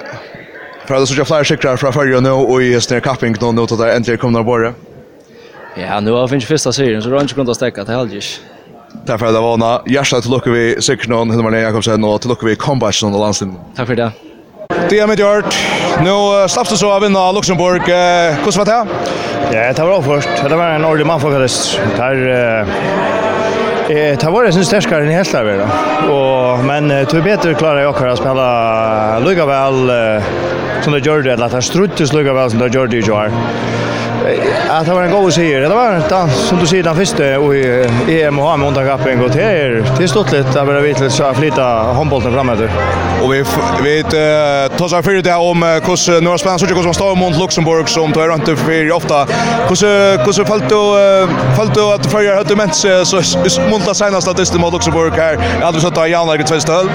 för 0.87 0.95
att 0.95 1.09
så 1.09 1.15
jag 1.21 1.27
flyr 1.27 1.45
cyklar 1.45 1.77
från 1.77 1.93
förr 1.93 2.21
nu 2.21 2.31
och 2.31 2.63
i 2.63 2.81
snär 2.81 3.01
kapping 3.01 3.37
då 3.41 3.53
nu 3.53 3.67
då 3.67 3.85
äntligen 3.85 4.19
kommer 4.19 4.43
några. 4.43 4.75
Ja, 5.75 6.01
nu 6.01 6.11
har 6.11 6.29
finns 6.29 6.45
första 6.45 6.73
serien 6.73 7.03
så 7.03 7.09
det 7.09 7.15
har 7.15 7.23
inte 7.23 7.35
kunnat 7.35 7.57
stäcka 7.57 7.85
till 7.85 7.95
helgish. 7.95 8.41
Tack 9.07 9.19
för 9.19 9.27
det 9.27 9.41
Vana. 9.41 9.83
Hjärtat 9.87 10.23
till 10.23 10.31
lucka 10.31 10.51
vi 10.51 10.83
Sikron, 10.83 11.31
Hilmar 11.31 11.53
Jakobsen 11.53 12.05
och 12.05 12.21
till 12.21 12.31
lucka 12.31 12.47
vi 12.47 12.57
Kombatchen 12.57 13.15
och 13.15 13.21
Lansen. 13.21 13.57
Tack 13.77 13.87
för 13.87 13.97
det. 13.97 14.11
Det 14.89 14.99
är 14.99 15.07
med 15.07 15.19
gjort. 15.19 15.59
Nu 16.05 16.49
slapp 16.49 16.69
du 16.69 16.77
så 16.77 16.93
av 16.93 17.03
vinna 17.03 17.33
Luxemburg. 17.33 17.83
Hur 17.83 18.59
var 18.59 18.65
det? 18.65 18.87
Ja, 19.53 19.73
det 19.73 19.83
var 19.83 19.87
bra 19.89 20.03
först. 20.03 20.29
Det 20.49 20.57
var 20.57 20.67
en 20.67 20.85
ordentlig 20.85 21.07
man 21.07 21.21
faktiskt. 21.21 21.81
Där 21.97 22.67
Eh, 23.91 24.19
det 24.19 24.25
var 24.25 24.45
det 24.45 24.53
syns 24.53 24.67
stärskare 24.67 25.03
än 25.05 25.11
helt 25.11 25.33
där 25.33 25.67
Och 26.11 26.65
men 26.65 27.07
tur 27.07 27.23
bättre 27.23 27.55
klarar 27.55 27.81
jag 27.81 28.07
att 28.09 28.19
spela 28.19 29.19
lugga 29.19 29.47
väl 29.47 29.91
som 30.83 30.93
det 30.93 30.99
gjorde 30.99 31.45
att 31.45 31.53
han 31.53 31.63
struttes 31.63 32.13
lugga 32.13 32.33
väl 32.33 32.51
som 32.51 32.59
det 32.59 32.75
gjorde 32.75 32.97
i. 32.97 33.03
Ja, 34.69 34.83
det 34.85 34.93
var 34.93 35.03
en 35.03 35.11
god 35.11 35.33
seger. 35.33 35.61
Det 35.61 35.69
var 35.69 35.93
den, 36.09 36.31
som 36.31 36.59
du 36.59 36.67
säger 36.67 36.83
den 36.83 36.97
första 36.97 37.25
i 37.25 38.23
EM 38.23 38.39
og 38.39 38.53
HM 38.53 38.63
underkappen. 38.65 39.21
Og 39.25 39.33
det 39.33 39.43
er, 39.43 39.85
det 39.99 40.05
är 40.05 40.07
stort 40.07 40.33
lite 40.33 40.61
att 40.61 40.67
bara 40.67 40.81
vet 40.81 41.01
litt, 41.01 41.13
så 41.13 41.25
jeg 41.25 41.37
flytta 41.37 41.63
handbollen 41.97 42.33
framåt. 42.33 42.59
Och 43.23 43.25
Og 43.25 43.31
vi 43.31 43.43
vet, 43.83 44.15
uh, 44.15 44.77
tar 44.77 44.89
seg 44.89 45.05
för 45.05 45.23
det 45.23 45.35
om 45.35 45.63
hur 45.63 46.21
några 46.21 46.39
spelare 46.39 46.39
spennende, 46.39 46.59
så 46.59 46.67
ikke 46.67 46.75
hvordan 46.75 46.95
står 46.95 47.15
mot 47.15 47.37
Luxemburg, 47.37 47.89
som 47.89 48.13
du 48.13 48.21
er 48.21 48.29
rundt 48.29 48.49
for 48.59 48.71
hur 48.71 48.91
Hvordan 50.25 50.47
fallt 50.47 50.69
du, 50.69 50.81
fallt 51.57 51.75
du 51.75 51.83
att 51.95 52.07
förra 52.07 52.37
hade 52.37 52.57
mens, 52.57 52.87
så 53.05 53.21
monta 53.71 53.95
senast 53.95 54.29
att 54.29 54.37
det 54.37 54.59
mot 54.59 54.73
Luxemburg 54.73 55.13
här. 55.13 55.39
Jag 55.59 55.67
hade 55.67 55.81
satt 55.81 55.99
att 55.99 56.11
Jan 56.11 56.27
Lager 56.27 56.45
Tvestøl? 56.45 56.91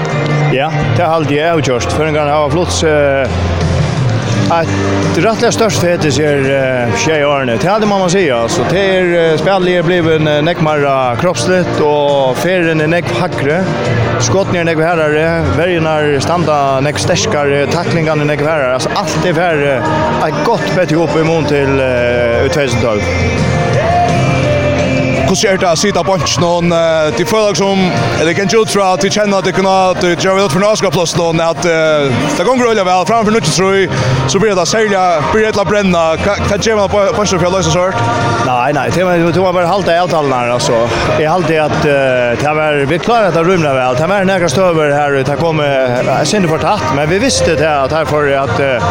Ja, 0.52 0.70
det 0.96 1.02
har 1.02 1.14
alltid 1.14 1.36
jag 1.36 1.68
gjort. 1.68 1.92
Førre 1.92 2.12
gang 2.12 2.28
jeg 2.28 2.36
var 2.36 2.50
flott, 2.50 3.65
att 4.50 4.68
det 5.14 5.20
rättliga 5.20 5.52
störst 5.52 5.78
fetis 5.78 6.18
är 6.18 6.96
tjej 6.96 7.26
årene. 7.26 7.56
Det 7.56 7.68
hade 7.68 7.86
man 7.86 8.02
att 8.02 8.12
säga. 8.12 8.36
Alltså, 8.36 8.64
det 8.70 8.96
är 8.96 9.36
spelare 9.36 9.82
blev 9.82 10.12
en 10.12 10.44
näckmarra 10.44 11.16
kroppsligt 11.16 11.80
och 11.80 12.36
ferien 12.36 12.80
är 12.80 12.86
näck 12.86 13.12
hackre. 13.20 13.64
Skottningar 14.20 14.60
är 14.60 14.64
näck 14.64 14.78
härare, 14.78 15.44
värjarna 15.56 16.20
standa 16.20 16.80
näck 16.80 16.98
stärskare, 16.98 17.66
tacklingarna 17.66 18.24
näck 18.24 18.40
härare. 18.40 18.74
Alltså 18.74 18.90
allt 18.94 19.26
är 19.26 19.32
värre. 19.32 19.76
Ett 20.28 20.44
gott 20.44 20.74
bättre 20.76 20.94
ihop 20.94 21.16
emot 21.16 21.48
till 21.48 21.80
uh, 21.80 22.48
2012 22.48 23.00
hur 25.28 25.46
er 25.46 25.56
det 25.56 25.68
att 25.68 25.78
sitta 25.78 26.02
på 26.04 26.16
noen, 26.40 26.70
de 27.18 27.24
føler 27.24 27.54
som, 27.54 27.90
eller 28.20 28.32
kan 28.32 28.48
ju 28.48 28.64
tro 28.64 28.82
att 28.82 29.00
de 29.00 29.10
känner 29.10 29.38
att 29.38 29.44
de 29.44 29.52
kan 29.52 29.66
att 29.66 30.00
de 30.00 30.14
gjør 30.14 30.48
för 30.48 30.60
några 30.60 30.70
norska 30.70 31.16
någon 31.16 31.40
att 31.40 31.62
det 31.62 32.44
går 32.44 32.56
grøyla 32.56 32.84
vel, 32.84 33.06
framfor 33.06 33.30
nødt 33.30 33.44
til 33.44 33.88
så 34.28 34.38
blir 34.38 34.54
det 34.54 34.66
sälja 34.66 35.22
blir 35.32 35.42
det 35.42 35.60
att 35.60 35.68
bränna 35.68 36.16
kan 36.48 36.60
gjør 36.60 36.76
man 36.76 36.88
på 36.88 37.06
på 37.14 37.26
för 37.26 37.50
lösa 37.50 37.70
sort 37.70 37.94
nej 38.46 38.72
nej 38.72 38.90
det 38.94 39.04
var 39.04 39.32
det 39.32 39.40
var 39.40 39.52
bare 39.52 39.66
halta 39.66 39.98
av 39.98 40.04
avtalen 40.04 40.32
alltså 40.32 40.72
är 40.72 41.20
Jeg 41.20 41.30
halte 41.30 41.62
att 41.62 41.82
det 41.82 42.54
var, 42.54 42.86
vi 42.86 42.98
klarar 42.98 43.28
att 43.28 43.36
rumla 43.36 43.74
väl 43.74 43.94
det 43.94 44.06
var 44.06 44.24
nærkast 44.24 44.56
här 44.56 44.92
her, 44.92 45.24
det 45.24 45.36
kommer 45.36 45.64
jeg 46.18 46.26
synes 46.26 46.60
tatt, 46.60 46.82
men 46.96 47.08
vi 47.08 47.18
visste 47.18 47.54
det 47.54 47.68
här 47.68 47.88
her 47.88 48.36
att 48.36 48.60
at, 48.60 48.82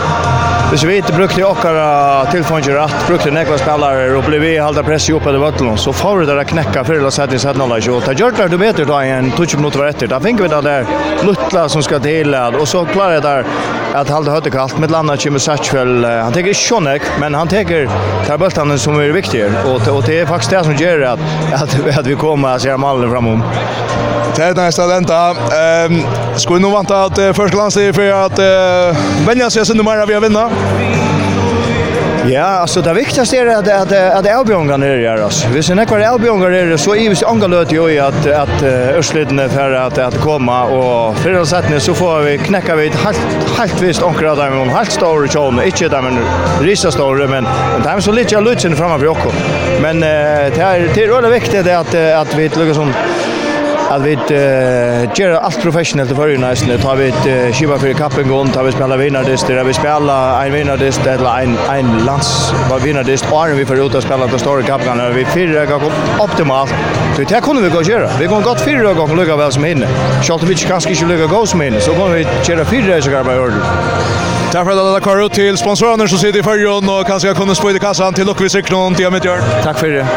Hvis 0.69 0.83
vi 0.83 0.97
inte 0.97 1.13
brukte 1.13 1.43
åkara 1.43 2.25
tillfångt 2.25 2.67
rätt, 2.67 3.07
brukte 3.07 3.31
nekva 3.31 3.57
spelare 3.57 4.15
och 4.17 4.23
blev 4.23 4.41
vi 4.41 4.57
halda 4.57 4.83
press 4.83 5.09
i 5.09 5.13
uppe 5.13 5.29
i 5.29 5.37
vattnet, 5.37 5.79
så 5.79 5.93
får 5.93 6.24
klarar 6.25 6.35
det 6.35 6.41
att 6.41 6.47
knäcka 6.47 6.83
för 6.83 6.93
eller 6.93 7.09
sätta 7.09 7.35
i 7.35 7.39
sätt 7.39 7.57
0-28. 7.57 8.13
Gjort 8.13 8.37
det 8.37 8.47
du 8.47 8.57
vet 8.57 8.77
då 8.77 8.93
en 8.93 9.31
touch 9.31 9.55
minuter 9.55 9.79
var 9.79 9.85
efter. 9.85 10.07
Där 10.07 10.19
fick 10.19 10.39
vi 10.39 10.47
det 10.47 10.61
där 10.61 10.85
Luttla 11.23 11.69
som 11.69 11.83
ska 11.83 11.99
dela 11.99 12.49
och 12.49 12.67
så 12.67 12.85
klarar 12.85 13.13
det 13.13 13.19
där 13.19 13.45
att 13.93 14.09
halda 14.09 14.31
hötte 14.31 14.49
kallt 14.49 14.77
med 14.77 14.91
landa 14.91 15.15
Jimmy 15.15 15.39
Satchwell. 15.39 16.05
Han 16.05 16.33
tänker 16.33 16.53
Schonek 16.53 17.01
men 17.19 17.33
han 17.33 17.47
tänker 17.47 17.89
tar 18.27 18.37
bollen 18.37 18.79
som 18.79 18.99
är 18.99 19.09
viktig 19.09 19.45
och 19.65 19.87
och 19.95 20.03
det 20.03 20.19
är 20.19 20.25
faktiskt 20.25 20.51
det 20.51 20.63
som 20.63 20.75
gör 20.75 21.01
att 21.01 21.19
att, 21.53 21.97
att 21.97 22.07
vi 22.07 22.15
kommer 22.15 22.55
att 22.55 22.61
se 22.61 22.77
Malmö 22.77 23.09
framom. 23.09 23.43
Det 24.35 24.43
är 24.43 24.53
nästa 24.53 24.85
lenta. 24.85 25.29
Ehm 25.29 26.03
skulle 26.35 26.59
nog 26.59 26.73
vänta 26.73 27.03
att 27.03 27.15
första 27.35 27.57
landslaget 27.57 27.95
för 27.95 28.11
att 28.11 28.39
vänja 29.27 29.49
sig 29.49 29.65
sen 29.65 29.77
mer 29.77 30.05
vi 30.05 30.19
vinner. 30.19 30.49
Ja, 32.29 32.43
alltså 32.43 32.81
det 32.81 32.93
viktigaste 32.93 33.37
är 33.37 33.47
att 33.47 33.67
att 33.67 33.91
att 33.91 34.25
Elbjongar 34.25 34.83
är 34.83 34.97
där 34.97 35.23
alltså. 35.23 35.47
Vi 35.53 35.63
ser 35.63 35.75
några 35.75 36.05
Elbjongar 36.05 36.51
är 36.51 36.77
så 36.77 36.95
i 36.95 37.09
vis 37.09 37.23
angalöt 37.23 37.71
ju 37.71 37.99
att 37.99 38.27
att 38.27 38.63
Örsliden 38.63 39.49
för 39.49 39.71
att 39.71 39.97
att 39.97 40.19
komma 40.21 40.63
och 40.63 41.17
för 41.17 41.33
att 41.33 41.47
sätta 41.47 41.79
så 41.79 41.93
får 41.93 42.19
vi 42.19 42.37
knäcka 42.37 42.75
vi 42.75 42.87
ett 42.87 42.95
helt 42.95 43.19
helt 43.57 43.81
visst 43.81 44.03
ankra 44.03 44.35
där 44.35 44.49
med 44.49 44.61
en 44.61 44.69
helt 44.69 44.91
stor 44.91 45.27
chans. 45.27 45.61
Inte 45.65 45.87
där 45.89 46.01
men 46.01 46.19
risa 46.61 46.91
stor 46.91 47.27
men 47.27 47.43
det 47.83 47.89
är 47.89 47.99
så 47.99 48.11
lite 48.11 48.41
lutsen 48.41 48.75
framför 48.75 48.99
för 48.99 49.07
oss. 49.07 49.33
Men 49.81 49.99
det 49.99 50.07
är 50.07 50.89
det 50.95 51.03
är 51.03 51.13
väldigt 51.13 51.31
viktigt 51.31 51.67
att 51.67 51.95
att 51.95 52.35
vi 52.35 52.43
lyckas 52.43 52.75
som 52.75 52.93
att 53.89 54.01
vi 54.01 54.17
gör 55.15 55.31
allt 55.31 55.61
professionellt 55.61 56.11
i 56.11 56.15
ju 56.15 56.37
nästan 56.37 56.69
det 56.69 56.83
har 56.83 56.95
vi 56.95 57.07
ett 57.07 57.55
skiva 57.55 57.79
för 57.79 57.93
kappen 57.93 58.27
går 58.27 58.45
tar 58.45 58.63
vi 58.63 58.71
spelar 58.71 58.97
vinnardist 58.97 59.47
där 59.47 59.63
vi 59.63 59.73
spelar 59.73 60.45
en 60.45 60.53
vinnardist 60.53 61.07
eller 61.07 61.39
en 61.39 61.57
en 61.69 62.05
lands 62.05 62.53
vad 62.69 62.81
vinnardist. 62.81 63.25
Är 63.25 63.53
vi 63.53 63.65
för 63.65 63.85
ut 63.85 63.95
att 63.95 64.03
spela 64.03 64.27
till 64.27 64.39
stora 64.39 64.63
kappen. 64.63 64.99
Och 64.99 65.17
vi 65.17 65.25
fyra 65.25 65.65
gånger 65.65 65.91
optimalt. 66.19 66.73
Så 67.15 67.21
det 67.21 67.41
kunde 67.41 67.61
vi 67.61 67.69
gå 67.69 67.81
göra. 67.81 68.09
Vi 68.19 68.25
går 68.25 68.41
gott 68.41 68.61
fyra 68.61 68.93
gånger 68.93 69.15
lugga 69.15 69.35
väl 69.35 69.51
som 69.51 69.65
inne 69.65 69.87
skall 70.23 70.39
vi 70.41 70.51
inte 70.51 70.65
kanske 70.65 70.89
inte 70.89 71.05
lugga 71.05 71.25
gå 71.25 71.45
som 71.45 71.61
inne 71.61 71.81
så 71.81 71.93
går 71.93 72.09
vi 72.09 72.27
köra 72.43 72.65
fyra 72.65 73.01
så 73.01 73.09
grabbar 73.09 73.33
hör 73.33 73.53
Tack 74.51 74.65
för 74.65 74.71
att 74.71 74.79
alla 74.79 74.99
kvar 74.99 75.25
ut 75.25 75.33
till 75.33 75.57
sponsorerna 75.57 76.07
som 76.07 76.17
sitter 76.17 76.39
i 76.39 76.43
förgrund 76.43 76.89
och 76.89 77.07
kanske 77.07 77.33
kunde 77.33 77.55
spå 77.55 77.71
i 77.71 77.79
kassan 77.79 78.13
till 78.13 78.25
Lockvis 78.25 78.55
Ekron, 78.55 78.93
Diamantjörn. 78.93 79.41
Tack 79.63 79.79
för 79.79 79.87
det. 79.87 80.07